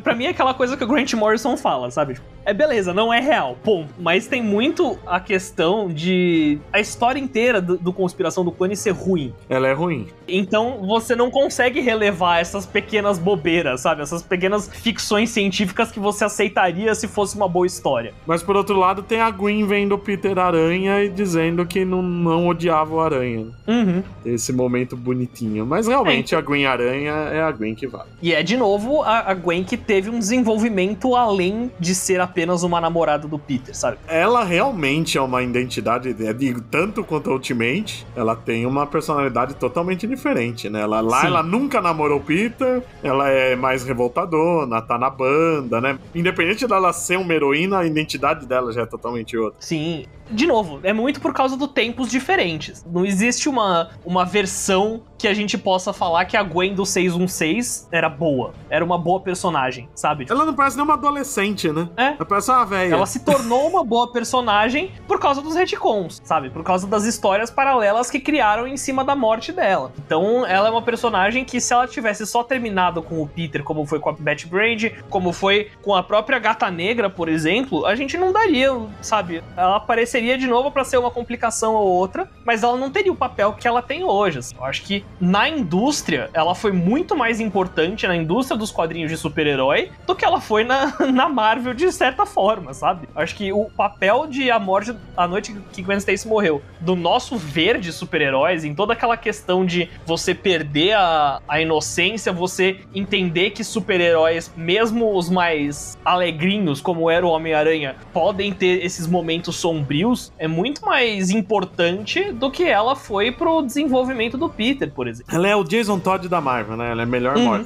[0.03, 2.15] Pra mim é aquela coisa que o Grant Morrison fala, sabe?
[2.15, 3.86] Tipo, É beleza, não é real, pum.
[3.97, 8.91] Mas tem muito a questão de a história inteira do, do Conspiração do Clone ser
[8.91, 9.34] ruim.
[9.49, 10.07] Ela é ruim.
[10.28, 14.01] Então você não consegue relevar essas pequenas bobeiras, sabe?
[14.01, 18.13] Essas pequenas ficções científicas que você aceitaria se fosse uma boa história.
[18.26, 22.01] Mas por outro lado, tem a Gwen vendo o Peter Aranha e dizendo que não,
[22.01, 23.47] não odiava o Aranha.
[23.67, 24.03] Uhum.
[24.26, 25.53] Esse momento bonitinho.
[25.62, 28.10] Mas realmente a Gwen Aranha é a Gwen que vale.
[28.22, 32.64] E é de novo a, a Gwen que teve um desenvolvimento além de ser apenas
[32.64, 33.97] uma namorada do Peter, sabe?
[34.08, 36.34] Ela realmente é uma identidade, é
[36.72, 40.82] tanto quanto a Ultimate, ela tem uma personalidade totalmente diferente, né?
[40.82, 41.28] Ela, lá Sim.
[41.28, 45.97] ela nunca namorou o Peter, ela é mais revoltadona, tá na banda, né?
[46.16, 49.58] Independente dela ser uma heroína, a identidade dela já é totalmente outra.
[49.60, 50.06] Sim.
[50.32, 52.84] De novo, é muito por causa do tempos diferentes.
[52.89, 57.88] Não existe uma, uma versão que a gente possa falar que a Gwen do 616
[57.91, 58.54] era boa.
[58.70, 60.26] Era uma boa personagem, sabe?
[60.30, 61.89] Ela não parece nem uma adolescente, né?
[61.98, 62.08] É.
[62.14, 62.94] Ela parece uma velha.
[62.96, 66.50] Ela se tornou uma boa personagem por causa dos retcons, sabe?
[66.50, 69.91] Por causa das histórias paralelas que criaram em cima da morte dela.
[70.06, 73.86] Então, ela é uma personagem que, se ela tivesse só terminado com o Peter, como
[73.86, 77.96] foi com a Betty Brand, como foi com a própria Gata Negra, por exemplo, a
[77.96, 78.70] gente não daria,
[79.02, 79.44] sabe?
[79.56, 83.16] Ela apareceria de novo pra ser uma complicação ou outra, mas ela não teria o
[83.16, 84.39] papel que ela tem hoje.
[84.39, 84.56] assim.
[84.56, 89.18] Eu acho que na indústria, ela foi muito mais importante na indústria dos quadrinhos de
[89.18, 93.10] super-herói do que ela foi na, na Marvel de certa forma, sabe?
[93.16, 97.36] Acho que o papel de a morte, a noite que Gwen Stacy morreu, do nosso
[97.36, 103.50] ver de super-heróis, em toda aquela questão de você perder a, a inocência, você entender
[103.50, 110.32] que super-heróis, mesmo os mais alegrinhos, como era o Homem-Aranha, podem ter esses momentos sombrios,
[110.38, 115.22] é muito mais importante do que ela foi pro desenvolvimento do Peter, por exemplo.
[115.32, 116.91] Ela é o Jason Todd da Marvel, né?
[116.91, 117.43] Ela é melhor Uhum.
[117.45, 117.65] morta.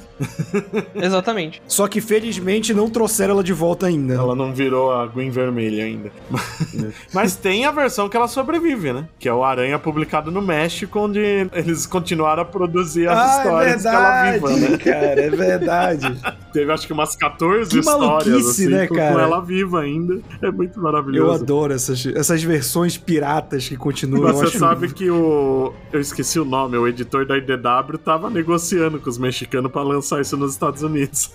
[0.96, 1.62] Exatamente.
[1.68, 4.14] Só que felizmente não trouxeram ela de volta ainda.
[4.14, 6.12] Ela não virou a Gwen Vermelha ainda.
[7.14, 9.08] Mas tem a versão que ela sobrevive, né?
[9.20, 11.20] Que é o Aranha publicado no México, onde
[11.52, 14.78] eles continuaram a produzir as Ah, é histórias que ela verdade, viva, né?
[14.78, 16.22] cara, é verdade.
[16.54, 19.14] Teve acho que umas 14 Que histórias assim, né, com, cara?
[19.14, 20.20] com ela viva ainda.
[20.42, 21.44] É muito Eu maravilhoso.
[21.44, 24.28] adoro essas, essas versões piratas que continuam.
[24.30, 25.74] eu Você acho- sabe que o.
[25.92, 30.22] Eu esqueci o nome, o editor da IDW tava negociando com os mexicanos pra lançar
[30.22, 31.32] isso nos Estados Unidos.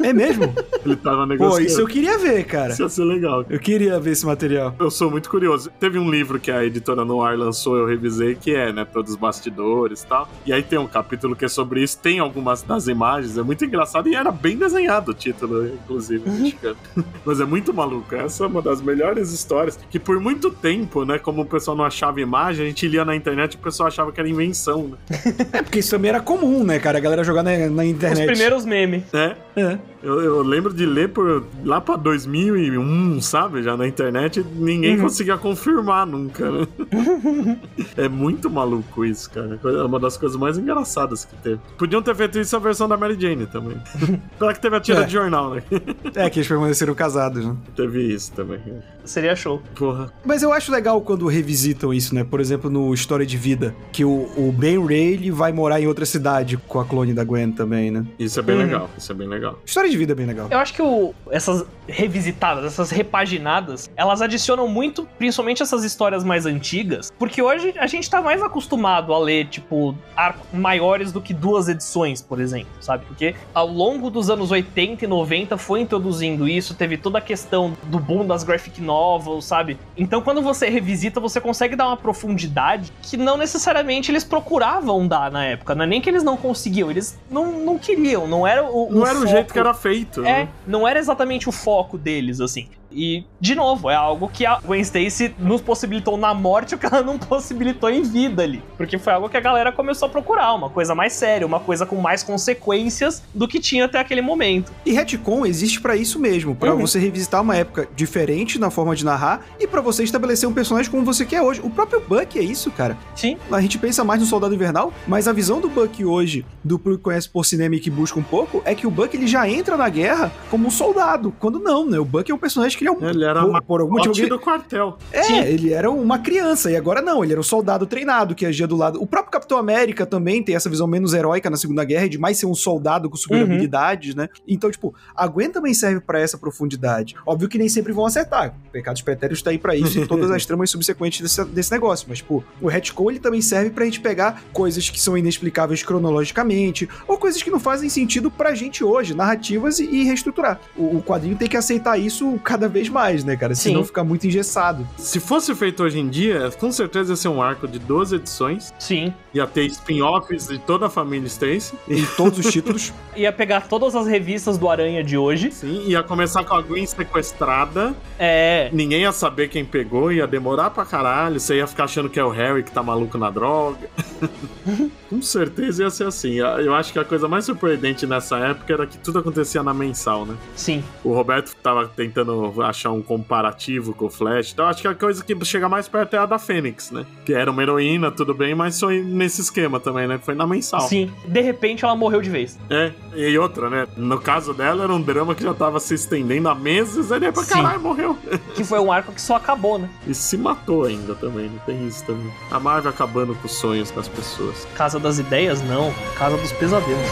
[0.00, 0.54] É mesmo?
[0.84, 1.66] Ele tava Pô, negociando.
[1.66, 2.72] isso eu queria ver, cara.
[2.72, 3.44] Isso ia ser legal.
[3.48, 4.74] Eu queria ver esse material.
[4.78, 5.70] Eu sou muito curioso.
[5.78, 9.16] Teve um livro que a editora Noir lançou, eu revisei, que é, né, todos os
[9.16, 10.28] bastidores e tal.
[10.46, 13.64] E aí tem um capítulo que é sobre isso, tem algumas das imagens, é muito
[13.64, 16.76] engraçado e era bem desenhado o título, inclusive, mexicano.
[17.24, 18.14] Mas é muito maluco.
[18.14, 21.84] Essa é uma das melhores histórias, que por muito tempo, né, como o pessoal não
[21.84, 24.96] achava imagem, a gente lia na internet e o pessoal achava que era invenção, né?
[25.52, 26.98] É porque isso também era comum, né, cara?
[26.98, 28.26] A galera jogar na, na Os internet.
[28.26, 29.02] primeiros memes.
[29.14, 29.78] É, É.
[30.02, 33.62] eu, eu lembro de ler por lá pra 2001, sabe?
[33.62, 35.02] Já na internet, ninguém Uhum.
[35.02, 36.66] conseguia confirmar nunca, né?
[37.96, 39.58] é muito maluco isso, cara.
[39.64, 41.60] É uma das coisas mais engraçadas que teve.
[41.78, 43.76] Podiam ter feito isso a versão da Mary Jane também.
[44.38, 45.04] Pela que teve a tira É.
[45.04, 45.62] de jornal, né?
[46.14, 47.56] É, que eles permaneceram casados, né?
[47.74, 48.60] teve isso também.
[49.04, 49.62] Seria show.
[49.74, 50.12] Porra.
[50.24, 52.22] Mas eu acho legal quando revisitam isso, né?
[52.22, 55.86] Por exemplo, no História de Vida, que o, o Ben Ray ele vai morar em
[55.86, 58.04] outra cidade com a clone da Gwen também, né?
[58.18, 58.62] Isso é bem Uhum.
[58.62, 58.90] legal.
[58.96, 59.58] Isso é bem legal.
[59.64, 60.48] História de Vida bem legal.
[60.50, 66.46] Eu acho que o- essas revisitadas, essas repaginadas, elas adicionam muito, principalmente essas histórias mais
[66.46, 71.34] antigas, porque hoje a gente tá mais acostumado a ler, tipo, arcos maiores do que
[71.34, 73.04] duas edições, por exemplo, sabe?
[73.06, 77.76] Porque ao longo dos anos 80 e 90 foi introduzindo isso, teve toda a questão
[77.84, 79.76] do boom das graphic novels, sabe?
[79.96, 85.30] Então quando você revisita, você consegue dar uma profundidade que não necessariamente eles procuravam dar
[85.30, 88.62] na época, não é nem que eles não conseguiam, eles não, não queriam, não era
[88.64, 90.20] o, Não o era o foco- jeito que era feito.
[90.20, 90.48] é, né?
[90.66, 92.68] não era exatamente o foco deles, assim.
[92.94, 96.86] E, de novo, é algo que a Gwen Stacy nos possibilitou na morte o que
[96.86, 98.62] ela não possibilitou em vida ali.
[98.76, 101.86] Porque foi algo que a galera começou a procurar, uma coisa mais séria, uma coisa
[101.86, 104.72] com mais consequências do que tinha até aquele momento.
[104.84, 106.80] E retcon existe para isso mesmo, para uhum.
[106.80, 110.90] você revisitar uma época diferente na forma de narrar e para você estabelecer um personagem
[110.90, 111.60] como você quer hoje.
[111.62, 112.96] O próprio Buck é isso, cara.
[113.14, 113.36] Sim.
[113.50, 116.96] A gente pensa mais no Soldado Invernal, mas a visão do Buck hoje, do que
[116.98, 119.76] conhece por cinema e que busca um pouco, é que o Buck ele já entra
[119.76, 121.98] na guerra como um soldado, quando não, né?
[121.98, 124.28] O Buck é um personagem que ele é um ele era por, por algum motivo
[124.28, 124.98] do quartel.
[125.12, 125.38] É, Sim.
[125.40, 128.76] ele era uma criança e agora não, ele era um soldado treinado que agia do
[128.76, 129.00] lado.
[129.00, 132.38] O próprio Capitão América também tem essa visão menos heróica na Segunda Guerra de mais
[132.38, 133.44] ser um soldado com super uhum.
[133.44, 134.28] habilidades, né?
[134.46, 137.14] Então, tipo, a Gwen também serve para essa profundidade.
[137.26, 138.54] Óbvio que nem sempre vão acertar.
[138.70, 142.18] Pecados Pretéritos tá aí para isso em todas as tramas subsequentes desse, desse negócio, mas,
[142.18, 147.16] tipo, o retcon ele também serve pra gente pegar coisas que são inexplicáveis cronologicamente ou
[147.16, 150.60] coisas que não fazem sentido pra gente hoje, narrativas e, e reestruturar.
[150.76, 153.54] O, o, quadrinho tem que aceitar isso cada vez mais, né, cara?
[153.54, 154.86] Senão fica muito engessado.
[154.96, 158.72] Se fosse feito hoje em dia, com certeza ia ser um arco de 12 edições.
[158.78, 159.12] Sim.
[159.32, 161.74] Ia ter spin-offs de toda a família Stacy.
[161.88, 162.92] Em todos os títulos.
[163.16, 165.50] ia pegar todas as revistas do Aranha de hoje.
[165.52, 167.94] Sim, ia começar com a Gwen sequestrada.
[168.18, 168.70] É.
[168.72, 171.38] Ninguém ia saber quem pegou, ia demorar pra caralho.
[171.38, 173.88] Você ia ficar achando que é o Harry que tá maluco na droga.
[175.08, 176.34] com certeza ia ser assim.
[176.34, 180.24] Eu acho que a coisa mais surpreendente nessa época era que tudo acontecia na mensal,
[180.24, 180.36] né?
[180.56, 180.82] Sim.
[181.04, 184.52] O Roberto tava tentando achar um comparativo com o Flash.
[184.52, 187.06] Então acho que a coisa que chega mais perto é a da Fênix, né?
[187.24, 190.18] Que era uma heroína, tudo bem, mas foi nesse esquema também, né?
[190.18, 190.80] Foi na mensal.
[190.82, 191.10] Sim.
[191.26, 192.58] De repente ela morreu de vez.
[192.70, 193.86] É, e outra, né?
[193.96, 197.44] No caso dela era um drama que já tava se estendendo há meses, aí pra
[197.44, 198.16] caralho morreu.
[198.54, 199.88] Que foi um arco que só acabou, né?
[200.06, 202.30] E se matou ainda também, não tem isso também.
[202.50, 204.66] A Marvel acabando com os sonhos das pessoas.
[204.74, 205.92] Casa das ideias, não.
[206.16, 207.06] Casa dos pesadelos.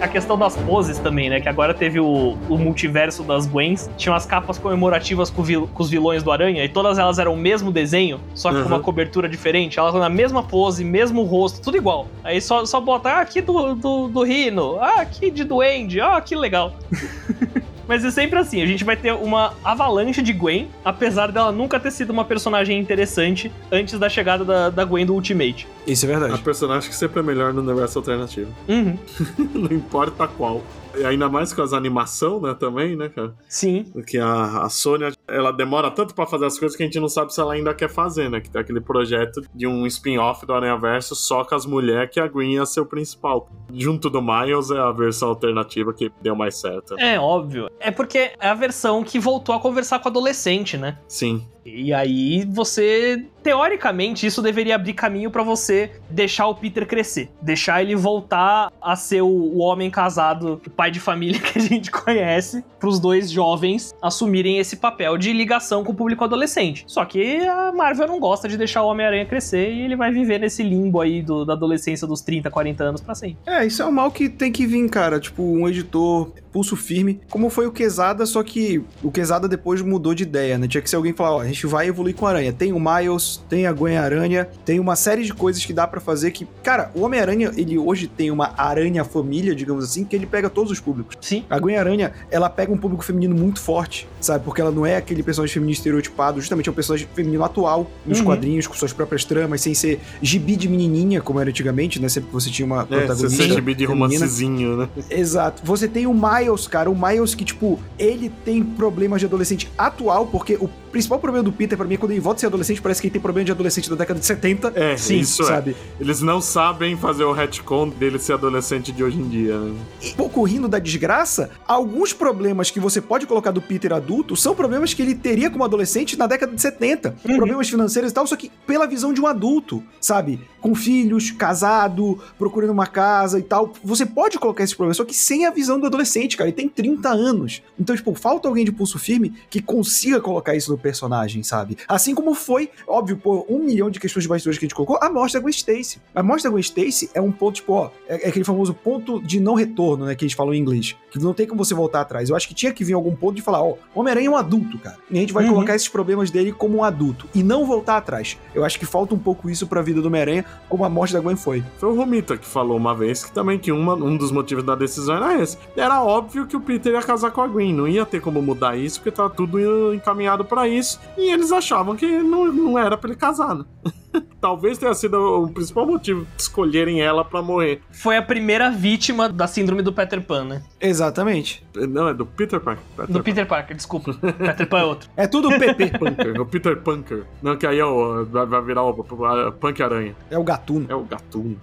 [0.00, 1.40] A questão das poses também, né?
[1.40, 3.90] Que agora teve o, o multiverso das Gwens.
[3.96, 7.34] Tinha umas capas comemorativas com, vil, com, os vilões do Aranha e todas elas eram
[7.34, 8.62] o mesmo desenho, só que uhum.
[8.62, 9.78] com uma cobertura diferente.
[9.78, 12.06] Elas na mesma pose, mesmo rosto, tudo igual.
[12.24, 16.20] Aí só, só bota, ah, aqui do, do, do Rino, ah, aqui de Duende, ah,
[16.20, 16.72] que legal.
[17.88, 21.78] Mas é sempre assim, a gente vai ter uma avalanche de Gwen, apesar dela nunca
[21.78, 25.66] ter sido uma personagem interessante antes da chegada da, da Gwen do Ultimate.
[25.86, 26.34] Isso é verdade.
[26.34, 28.52] A personagem que sempre é melhor no universo alternativo.
[28.68, 28.98] Uhum.
[29.54, 30.62] Não importa qual.
[30.96, 33.34] E ainda mais com as animação, né, também, né, cara?
[33.48, 33.84] Sim.
[33.92, 37.08] Porque a, a Sony, ela demora tanto para fazer as coisas que a gente não
[37.08, 38.40] sabe se ela ainda quer fazer, né?
[38.40, 42.20] Que tem aquele projeto de um spin-off do Aranha Verso só com as mulheres que
[42.20, 43.48] a Green ia ser o principal.
[43.72, 46.98] Junto do Miles é a versão alternativa que deu mais certo.
[46.98, 47.68] É, óbvio.
[47.80, 50.98] É porque é a versão que voltou a conversar com o adolescente, né?
[51.08, 51.46] Sim.
[51.66, 57.82] E aí você, teoricamente, isso deveria abrir caminho para você deixar o Peter crescer, deixar
[57.82, 61.90] ele voltar a ser o, o, homem casado, o pai de família que a gente
[61.90, 66.84] conhece, para os dois jovens assumirem esse papel de ligação com o público adolescente.
[66.86, 70.38] Só que a Marvel não gosta de deixar o Homem-Aranha crescer e ele vai viver
[70.38, 73.38] nesse limbo aí do, da adolescência dos 30, 40 anos para sempre.
[73.44, 75.18] É, isso é um mal que tem que vir, cara.
[75.18, 80.14] Tipo, um editor pulso firme, como foi o Quesada, só que o Quesada depois mudou
[80.14, 80.66] de ideia, né?
[80.66, 82.52] Tinha que ser alguém falar, ó, gente vai evoluir com a Aranha.
[82.52, 86.30] Tem o Miles, tem a Gwen-Aranha, tem uma série de coisas que dá para fazer
[86.30, 90.70] que, cara, o Homem-Aranha, ele hoje tem uma aranha-família, digamos assim, que ele pega todos
[90.70, 91.16] os públicos.
[91.20, 91.44] Sim.
[91.48, 94.44] A Gwen-Aranha, ela pega um público feminino muito forte, sabe?
[94.44, 98.18] Porque ela não é aquele personagem feminino estereotipado, justamente é um personagem feminino atual nos
[98.18, 98.26] uhum.
[98.26, 102.08] quadrinhos, com suas próprias tramas, sem ser gibi de menininha, como era antigamente, né?
[102.08, 103.42] Sempre que você tinha uma é, protagonista.
[103.42, 104.88] Ser gibi de romancezinho, né?
[105.10, 105.62] Exato.
[105.64, 110.26] Você tem o Miles, cara, o Miles que, tipo, ele tem problemas de adolescente atual,
[110.26, 112.80] porque o principal problema do Peter, para mim, é quando ele volta a ser adolescente,
[112.80, 114.72] parece que ele tem problema de adolescente da década de 70.
[114.74, 115.46] É, Sim, isso é.
[115.46, 115.70] sabe?
[115.72, 116.02] É.
[116.02, 119.58] Eles não sabem fazer o retcon dele ser adolescente de hoje em dia.
[119.58, 119.74] Né?
[120.00, 124.54] E, pouco rindo da desgraça, alguns problemas que você pode colocar do Peter adulto são
[124.54, 127.14] problemas que ele teria como adolescente na década de 70.
[127.28, 127.36] Uhum.
[127.36, 130.40] Problemas financeiros e tal, só que pela visão de um adulto, sabe?
[130.62, 133.74] Com filhos, casado, procurando uma casa e tal.
[133.84, 136.48] Você pode colocar esses problemas, só que sem a visão do adolescente, cara.
[136.48, 137.62] Ele tem 30 anos.
[137.78, 141.76] Então, tipo, falta alguém de pulso firme que consiga colocar isso no personagem, sabe?
[141.88, 144.98] Assim como foi, óbvio, por um milhão de questões de bastidores que a gente colocou,
[145.02, 146.00] a morte da Gwen Stacy.
[146.14, 149.20] A morte da Gwen Stacy é um ponto, tipo, ó, é, é aquele famoso ponto
[149.20, 150.94] de não retorno, né, que a gente falou em inglês.
[151.10, 152.30] Que não tem como você voltar atrás.
[152.30, 154.78] Eu acho que tinha que vir algum ponto de falar, ó, Homem-Aranha é um adulto,
[154.78, 154.96] cara.
[155.10, 155.54] E a gente vai Uhum.
[155.54, 157.26] colocar esses problemas dele como um adulto.
[157.34, 158.38] E não voltar atrás.
[158.54, 161.20] Eu acho que falta um pouco isso pra vida do Homem-Aranha, como a morte da
[161.20, 161.64] Gwen foi.
[161.78, 164.74] Foi o Romita que falou uma vez que também que uma- um dos motivos da
[164.74, 165.56] decisão era esse.
[165.76, 168.76] Era óbvio que o Peter ia casar com a Gwen, não ia ter como mudar
[168.78, 170.75] isso, porque tava tudo encaminhado pra isso.
[171.16, 173.64] E eles achavam que não, não era pra ele casar, né?
[174.40, 177.80] Talvez tenha sido o principal motivo de escolherem ela pra morrer.
[177.90, 180.62] Foi a primeira vítima da síndrome do Peter Pan, né?
[180.80, 181.64] Exatamente.
[181.74, 182.84] Não, é do Peter Parker.
[182.96, 184.14] Peter Do Peter Parker, desculpa.
[184.14, 185.10] Peter Pan é outro.
[185.16, 185.92] É tudo PP.
[185.98, 187.24] Punker, o Peter Punker.
[187.42, 190.14] Não, que aí é o, vai virar o, o, Punk Aranha.
[190.30, 190.86] é o gatuno.
[190.88, 191.56] É o Gatuno.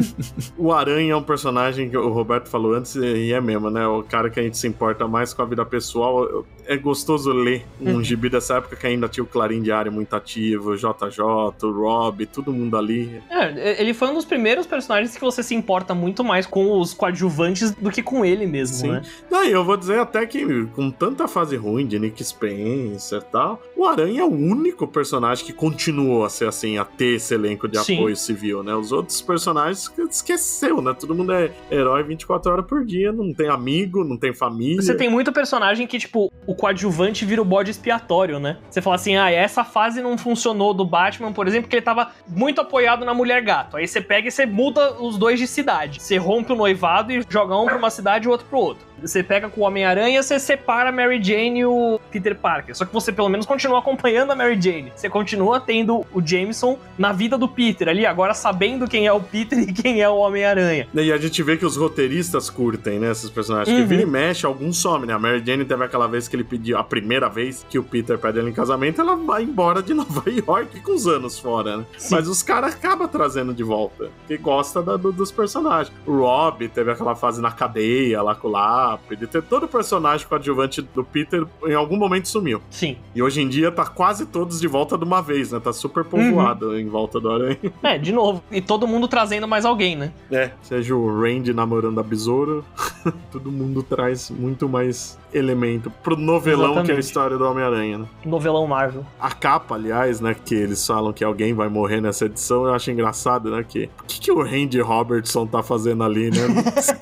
[0.56, 3.86] o Aranha é um personagem que o Roberto falou antes e é mesmo, né?
[3.86, 6.44] O cara que a gente se importa mais com a vida pessoal.
[6.66, 8.04] É gostoso ler um Uhum.
[8.04, 11.89] gibi dessa época que ainda tinha o Clarim Diário muito ativo, o JJ, o Rob,
[12.32, 13.22] todo mundo ali.
[13.30, 16.94] É, ele foi um dos primeiros personagens que você se importa muito mais com os
[16.94, 18.90] coadjuvantes do que com ele mesmo, Sim.
[18.92, 19.02] né?
[19.30, 23.60] Não, eu vou dizer até que com tanta fase ruim de Nick Spencer e tal,
[23.76, 27.68] o Aranha é o único personagem que continuou a ser assim, a ter esse elenco
[27.68, 27.96] de Sim.
[27.96, 28.74] apoio civil, né?
[28.74, 30.94] Os outros personagens que esqueceu, né?
[30.98, 34.82] Todo mundo é herói 24 horas por dia, não tem amigo, não tem família.
[34.82, 38.58] Você tem muito personagem que, tipo, o coadjuvante vira o bode expiatório, né?
[38.70, 42.12] Você fala assim, ah, essa fase não funcionou do Batman, por exemplo, porque ele tava
[42.28, 43.76] muito apoiado na Mulher Gato.
[43.76, 46.00] Aí você pega e você muda os dois de cidade.
[46.00, 48.89] Você rompe o noivado e joga um pra uma cidade e o outro pro outro.
[49.00, 52.76] Você pega com o Homem-Aranha, você separa a Mary Jane e o Peter Parker.
[52.76, 54.92] Só que você pelo menos continua acompanhando a Mary Jane.
[54.94, 59.20] Você continua tendo o Jameson na vida do Peter ali, agora sabendo quem é o
[59.20, 60.88] Peter e quem é o Homem-Aranha.
[60.94, 63.74] E a gente vê que os roteiristas curtem, né, esses personagens.
[63.74, 63.88] Que Uhum.
[63.88, 65.14] vira e mexe, alguns somem, né?
[65.14, 68.18] A Mary Jane teve aquela vez que ele pediu, a primeira vez que o Peter
[68.18, 71.84] pede ela em casamento, ela vai embora de Nova York com os anos fora, né?
[71.96, 72.14] Sim.
[72.14, 75.94] Mas os caras acabam trazendo de volta, que gosta da- do- dos personagens.
[76.06, 78.48] O Rob teve aquela fase na cadeia, lá com
[78.90, 79.26] o lápide.
[79.26, 82.60] Tem todo personagem coadjuvante do Peter em algum momento sumiu.
[82.70, 82.96] Sim.
[83.14, 85.60] E hoje em dia tá quase todos de volta de uma vez, né?
[85.60, 87.58] Tá super povoado em volta do Aranha.
[87.82, 88.42] É, de novo.
[88.50, 90.12] E todo mundo trazendo mais alguém, né?
[90.30, 92.62] É, seja o Randy namorando a besoura,
[93.32, 97.00] todo mundo traz muito mais elemento pro novelão que é a Exatamente.
[97.04, 98.06] história do Homem-Aranha, né?
[98.24, 99.04] Novelão Marvel.
[99.20, 102.90] A capa, aliás, né, que eles falam que alguém vai morrer nessa edição, eu acho
[102.90, 106.38] engraçado, né, que o que, que o Randy Robertson tá fazendo ali, né?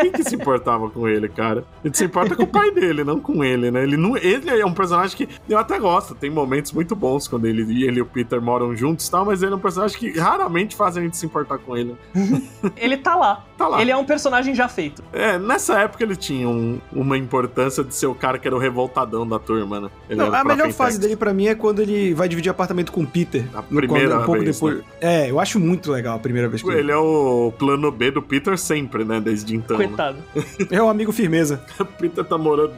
[0.00, 1.64] Quem que se importava com ele, cara?
[1.84, 3.82] Ele se importa com o pai dele, não com ele, né?
[3.82, 7.46] Ele, não, ele é um personagem que eu até gosto, tem momentos muito bons quando
[7.46, 10.18] ele, ele e o Peter moram juntos e tal, mas ele é um personagem que
[10.18, 11.96] raramente faz a gente se importar com ele.
[12.76, 13.44] Ele tá lá.
[13.56, 13.80] Tá lá.
[13.80, 15.02] Ele é um personagem já feito.
[15.12, 18.58] É, nessa época ele tinha um- uma importância de ser o cara que era o
[18.58, 19.88] revoltadão da turma, né?
[20.08, 22.92] Ele Não, era a melhor fase dele pra mim é quando ele vai dividir apartamento
[22.92, 23.44] com o Peter.
[23.54, 24.78] A primeira quando- um pouco vez, depois.
[24.78, 24.84] né?
[25.00, 28.20] É, eu acho muito legal a primeira vez que Ele é o plano B do
[28.22, 29.20] Peter sempre, né?
[29.20, 29.78] Desde então.
[29.78, 29.86] né?
[29.86, 30.18] Coitado.
[30.70, 31.62] é um amigo firmeza.
[31.78, 32.72] O Peter tá morando,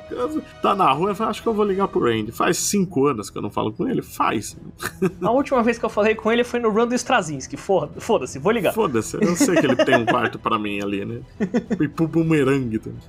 [0.62, 2.32] tá na rua, acho que eu vou ligar pro Randy.
[2.32, 4.02] Faz cinco anos que eu não falo com ele?
[4.02, 4.56] Faz.
[5.22, 7.56] A última vez que eu falei com ele foi no run do Straczynski.
[7.56, 8.72] Foda- Foda-se, vou ligar.
[8.72, 11.20] Foda-se, eu sei que ele tem um quarto pra mim ali, né?
[11.80, 13.00] E pro bumerangue também.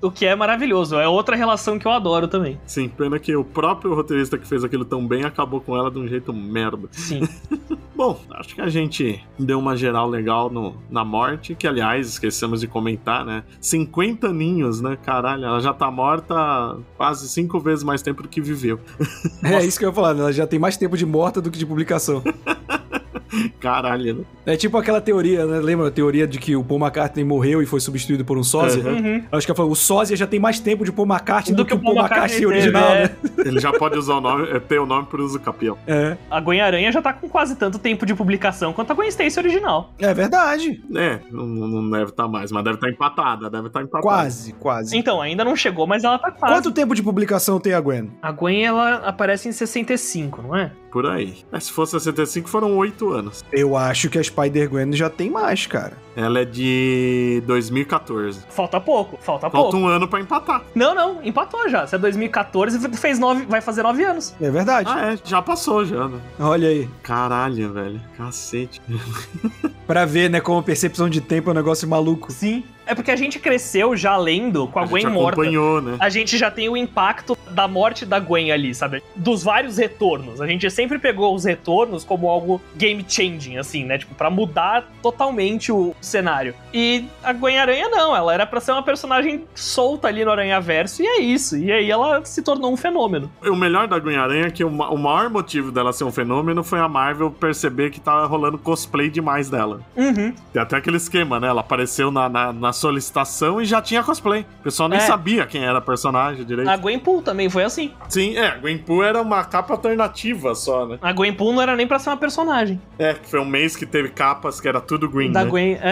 [0.00, 0.96] O que é maravilhoso.
[0.96, 2.60] É outra relação que eu adoro também.
[2.66, 5.98] Sim, pena que o próprio roteirista que fez aquilo tão bem acabou com ela de
[5.98, 6.88] um jeito merda.
[6.92, 7.22] Sim.
[7.94, 12.60] Bom, acho que a gente deu uma geral legal no, na morte, que aliás, esquecemos
[12.60, 13.44] de comentar, né?
[13.60, 14.96] 50 aninhos, né?
[15.04, 18.80] Caralho, ela já tá morta quase cinco vezes mais tempo do que viveu.
[19.42, 20.20] É isso que eu ia falar, né?
[20.20, 22.22] ela já tem mais tempo de morta do que de publicação.
[23.62, 24.24] Caralho, né?
[24.44, 25.60] É tipo aquela teoria, né?
[25.60, 28.82] Lembra a teoria de que o Paul McCartney morreu e foi substituído por um sósia?
[28.82, 29.22] Uhum.
[29.30, 31.72] Acho que ela falou, o sósia já tem mais tempo de Paul McCartney do, que
[31.72, 33.02] o Paul McCartney, teve, original, é.
[33.04, 33.16] né?
[33.38, 35.78] Ele já pode usar o nome, é, ter o nome por uso capião.
[35.86, 36.16] É.
[36.28, 39.38] A Gwen Aranha já tá com quase tanto tempo de publicação quanto a Gwen Stacy
[39.38, 39.92] original.
[40.00, 40.82] É verdade.
[40.96, 44.02] É, não, não deve estar mais, mas deve estar empatada, deve estar empatada.
[44.02, 44.96] Quase, quase.
[44.96, 46.54] Então, ainda não chegou, mas ela tá quase.
[46.54, 48.10] Quanto tempo de publicação tem a Gwen?
[48.20, 50.72] A Gwen, ela aparece em 65, não é?
[50.90, 51.38] Por aí.
[51.50, 53.42] Mas se fosse 65, foram oito anos.
[53.52, 55.92] Eu acho que a Spider-Gwen já tem mais, cara.
[56.16, 58.40] Ela é de 2014.
[58.50, 59.76] Falta pouco, falta Falta pouco.
[59.76, 60.62] um ano pra empatar.
[60.74, 61.86] Não, não, empatou já.
[61.86, 64.34] Se é 2014, fez nove, vai fazer nove anos.
[64.40, 64.88] É verdade.
[64.92, 66.18] Ah, é, já passou já, né?
[66.38, 66.88] Olha aí.
[67.02, 68.00] Caralho, velho.
[68.16, 68.80] Cacete.
[69.86, 72.30] Pra ver, né, como a percepção de tempo é um negócio maluco.
[72.32, 72.64] Sim.
[72.84, 75.40] É porque a gente cresceu já lendo com a, A Gwen gente morta.
[75.40, 75.96] acompanhou, né?
[76.00, 79.00] A gente já tem o impacto da morte da Gwen ali, sabe?
[79.14, 80.40] Dos vários retornos.
[80.40, 83.98] A gente sempre pegou os retornos como algo game changing, assim, né?
[83.98, 86.54] Tipo, pra mudar totalmente o, cenário.
[86.74, 91.06] E a Gwen-Aranha não, ela era pra ser uma personagem solta ali no Aranha-Verso, e
[91.06, 91.56] é isso.
[91.56, 93.30] E aí ela se tornou um fenômeno.
[93.44, 96.62] O melhor da Gwen-Aranha é que o, ma- o maior motivo dela ser um fenômeno
[96.64, 99.80] foi a Marvel perceber que tava rolando cosplay demais dela.
[99.96, 100.34] Uhum.
[100.52, 101.48] Tem até aquele esquema, né?
[101.48, 104.46] Ela apareceu na, na, na solicitação e já tinha cosplay.
[104.60, 105.02] O pessoal nem É.
[105.02, 106.68] sabia quem era a personagem direito.
[106.68, 107.92] A Gwenpool também foi assim.
[108.08, 110.98] Sim, é, Gwenpool era uma capa alternativa só, né?
[111.02, 112.80] A Gwenpool não era nem pra ser uma personagem.
[112.98, 115.50] É, que foi um mês que teve capas que era tudo green, da né?
[115.50, 115.91] Gwen, é.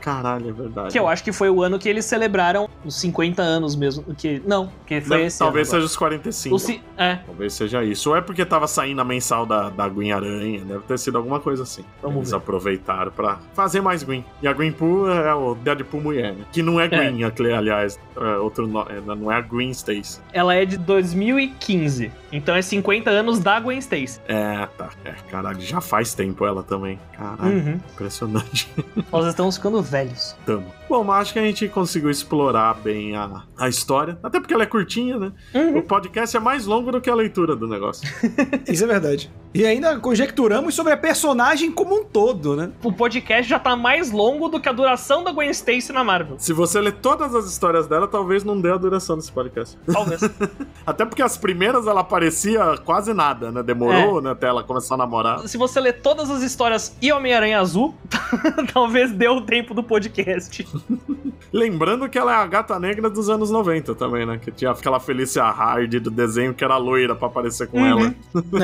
[0.00, 0.92] Caralho, é verdade.
[0.92, 4.02] Que eu acho que foi o ano que eles celebraram os 50 anos mesmo.
[4.14, 5.76] Que, não, que foi Deve- esse Talvez ano.
[5.82, 6.54] seja os 45.
[6.54, 8.10] O ci- é, Talvez seja isso.
[8.10, 10.64] Ou é porque tava saindo a mensal da, da Green Aranha.
[10.64, 11.84] Deve ter sido alguma coisa assim.
[12.02, 12.36] Vamos Eles ver.
[12.36, 14.24] aproveitaram pra fazer mais Green.
[14.42, 16.44] E a Green Pool é o Deadpool mulher, né?
[16.52, 17.98] Que não é Green, aquele, aliás.
[18.16, 20.20] É outro no- é, não é a Green Stacy.
[20.32, 22.10] ela é de 2015.
[22.32, 24.20] Então é 50 anos da Gwen Stacy.
[24.28, 24.90] É, tá.
[25.04, 26.98] É, caralho, já faz tempo ela também.
[27.16, 27.80] Caralho, Uhum.
[27.92, 28.68] impressionante.
[29.10, 30.36] Nós estamos ficando velhos.
[30.44, 30.66] Tamo.
[30.88, 34.18] Bom, mas acho que a gente conseguiu explorar bem a, a história.
[34.22, 35.32] Até porque ela é curtinha, né?
[35.54, 35.78] Uhum.
[35.78, 38.08] O podcast é mais longo do que a leitura do negócio.
[38.68, 39.30] Isso é verdade.
[39.58, 42.70] E ainda conjecturamos sobre a personagem como um todo, né?
[42.80, 46.36] O podcast já tá mais longo do que a duração da Gwen Stacy na Marvel.
[46.38, 49.76] Se você ler todas as histórias dela, talvez não dê a duração desse podcast.
[49.92, 50.20] Talvez.
[50.86, 53.60] Até porque as primeiras ela aparecia quase nada, né?
[53.60, 54.30] Demorou, né?
[54.30, 55.40] Até ela começar a namorar.
[55.48, 57.96] Se você ler todas as histórias e Homem-Aranha Azul,
[58.72, 60.64] talvez dê o tempo do podcast.
[61.52, 64.38] Lembrando que ela é a gata negra dos anos 90 também, né?
[64.38, 67.86] Que tinha aquela Felícia Hardy do desenho que era loira pra aparecer com Uhum.
[67.86, 68.14] ela.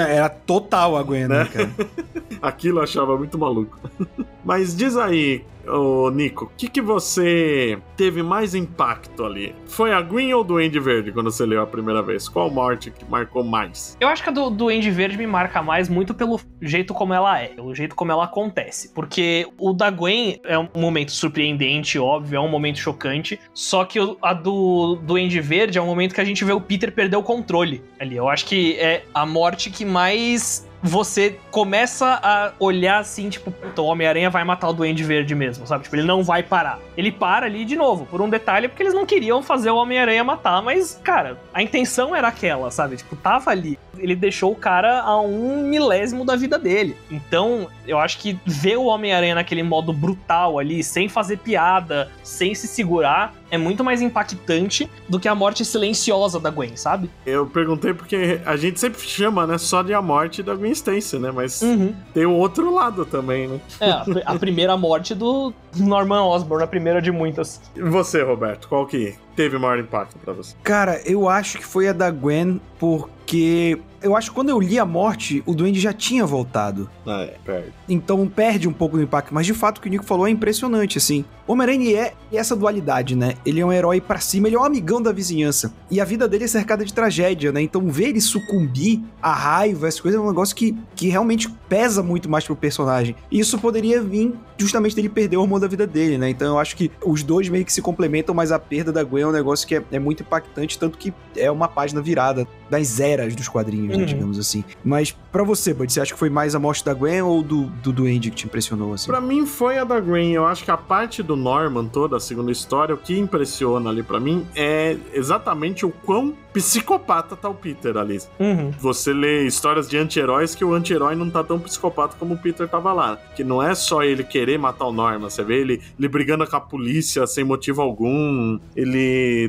[0.08, 1.70] É, Era total a Gwen, né, cara?
[2.42, 3.78] Aquilo eu achava muito maluco.
[4.44, 9.54] Mas diz aí, ô Nico, o que, que você teve mais impacto ali?
[9.66, 12.28] Foi a Green ou o Duende Verde quando você leu a primeira vez?
[12.28, 13.96] Qual morte que marcou mais?
[13.98, 17.40] Eu acho que a do Duende Verde me marca mais muito pelo jeito como ela
[17.40, 18.92] é, pelo jeito como ela acontece.
[18.92, 23.40] Porque o da Gwen é um momento surpreendente, óbvio, é um momento chocante.
[23.54, 26.92] Só que a do Duende Verde é um momento que a gente vê o Peter
[26.92, 28.16] perder o controle ali.
[28.16, 33.82] Eu acho que é a morte que mais você começa a olhar assim, tipo, o
[33.84, 35.84] Homem-Aranha vai matar o Duende Verde mesmo, sabe?
[35.84, 36.78] Tipo, ele não vai parar.
[36.94, 40.22] Ele para ali de novo, por um detalhe, porque eles não queriam fazer o Homem-Aranha
[40.22, 42.98] matar, mas, cara, a intenção era aquela, sabe?
[42.98, 43.78] Tipo, tava ali.
[43.96, 46.94] Ele deixou o cara a um milésimo da vida dele.
[47.10, 52.54] Então, eu acho que ver o Homem-Aranha naquele modo brutal ali, sem fazer piada, sem
[52.54, 57.08] se segurar, é muito mais impactante do que a morte silenciosa da Gwen, sabe?
[57.24, 61.18] Eu perguntei porque a gente sempre chama, né, só de a morte da Gwen Stacy,
[61.18, 61.30] né?
[61.30, 61.94] Mas Uhum.
[62.12, 63.60] tem o outro lado também, né?
[63.80, 67.60] É, a, a primeira morte do Norman Osborn, a primeira de muitas.
[67.74, 70.54] E você, Roberto, qual que teve maior impacto pra você?
[70.62, 74.78] Cara, eu acho que foi a da Gwen, porque eu acho que quando eu li
[74.78, 76.90] a morte, o Duende já tinha voltado.
[77.06, 77.72] Ah, é, perde.
[77.88, 79.32] Então perde um pouco do impacto.
[79.32, 81.24] Mas de fato o que o Nico falou é impressionante, assim.
[81.46, 83.34] O Homem-Aranha é essa dualidade, né?
[83.46, 85.72] Ele é um herói pra cima, ele é um amigão da vizinhança.
[85.90, 87.62] E a vida dele é cercada de tragédia, né?
[87.62, 92.02] Então ver ele sucumbir à raiva, essas coisas, é um negócio que, que realmente pesa
[92.02, 93.16] muito mais pro personagem.
[93.30, 96.28] E isso poderia vir justamente dele perder o hormônio da vida dele, né?
[96.28, 99.23] Então eu acho que os dois meio que se complementam, mas a perda da Gwen
[99.24, 102.98] é um negócio que é, é muito impactante, tanto que é uma página virada das
[103.00, 104.04] eras dos quadrinhos, né, Uhum.
[104.06, 104.64] digamos assim.
[104.84, 107.64] Mas pra você, Bud, você acha que foi mais a morte da Gwen ou do,
[107.66, 109.06] do Duende que te impressionou, assim?
[109.06, 110.32] Pra mim foi a da Green.
[110.32, 114.02] Eu acho que a parte do Norman toda, a segunda história, o que impressiona ali
[114.02, 118.18] pra mim é exatamente o quão psicopata tá o Peter ali.
[118.38, 118.70] Uhum.
[118.78, 122.66] Você lê histórias de anti-heróis que o anti-herói não tá tão psicopata como o Peter
[122.68, 123.16] tava lá.
[123.36, 126.56] Que não é só ele querer matar o Norman, você vê ele, ele brigando com
[126.56, 128.98] a polícia sem motivo algum, ele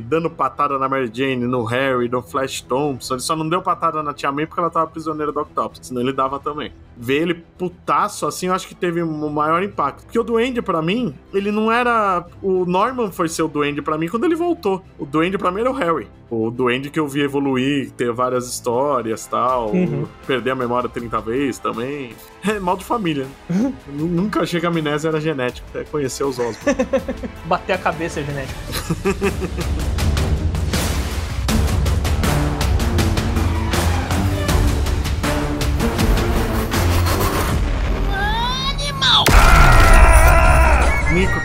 [0.04, 3.14] dando patada na Mary Jane, no Harry, no Flash Thompson.
[3.14, 6.00] Ele só não deu patada na Tia May porque ela tava prisioneira do Octopus, senão
[6.00, 6.72] ele dava também.
[6.96, 10.04] Ver ele putaço assim, eu acho que teve o maior impacto.
[10.04, 12.26] Porque o Duende, pra mim, ele não era.
[12.42, 14.82] O Norman foi ser o Duende pra mim quando ele voltou.
[14.98, 16.08] O Duende pra mim era o Harry.
[16.28, 19.70] O Duende que eu vi evoluir, ter várias histórias tal.
[19.70, 20.06] Uhum.
[20.26, 22.14] Perder a memória 30 vezes também.
[22.44, 23.26] É mal de família.
[23.48, 23.72] né?
[23.88, 26.56] Nu- Nunca achei que a amnésia era genética, até conhecer os Osborn.
[27.46, 28.58] Bater a cabeça é genético.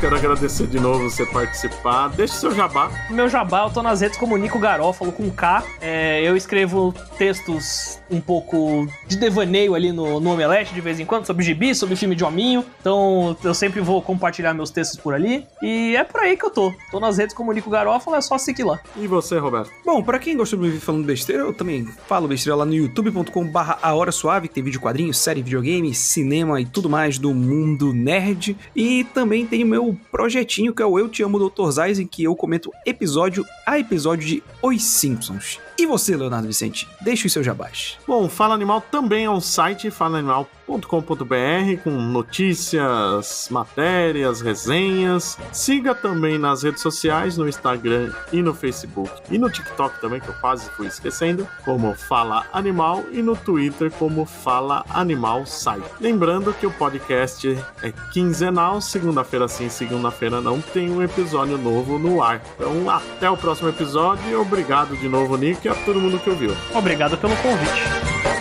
[0.01, 2.09] quero agradecer de novo você participar.
[2.09, 2.91] Deixe seu jabá.
[3.09, 5.63] Meu jabá, eu tô nas redes como Nico Garófalo com K.
[5.79, 11.05] É, eu escrevo textos um pouco de devaneio ali no, no Omelete de vez em
[11.05, 12.65] quando, sobre gibi, sobre filme de hominho.
[12.79, 15.45] Então eu sempre vou compartilhar meus textos por ali.
[15.61, 16.73] E é por aí que eu tô.
[16.89, 18.79] Tô nas redes como Nico Garófalo, é só seguir lá.
[18.97, 19.71] E você, Roberto?
[19.85, 22.73] Bom, pra quem gosta de me ouvir falando besteira, eu também falo besteira lá no
[22.73, 27.17] youtube.com barra A Hora Suave, que tem vídeo quadrinhos, série, videogame, cinema e tudo mais
[27.17, 28.57] do mundo nerd.
[28.75, 31.69] E também tem tenho meu projetinho que é o Eu Te Amo Dr.
[31.71, 35.59] Zais, em que eu comento episódio a episódio de Os Simpsons.
[35.81, 36.87] E você, Leonardo Vicente?
[37.01, 37.97] Deixa os seus jabás.
[38.07, 45.39] Bom, Fala Animal também é um site, falaanimal.com.br, com notícias, matérias, resenhas.
[45.51, 49.11] Siga também nas redes sociais, no Instagram e no Facebook.
[49.31, 53.03] E no TikTok também, que eu quase fui esquecendo, como Fala Animal.
[53.11, 55.85] E no Twitter, como Fala Animal Site.
[55.99, 62.21] Lembrando que o podcast é quinzenal, segunda-feira sim, segunda-feira não, tem um episódio novo no
[62.21, 62.39] ar.
[62.55, 66.55] Então, até o próximo episódio e obrigado de novo, Nick a todo mundo que ouviu.
[66.73, 68.40] Obrigado pelo convite.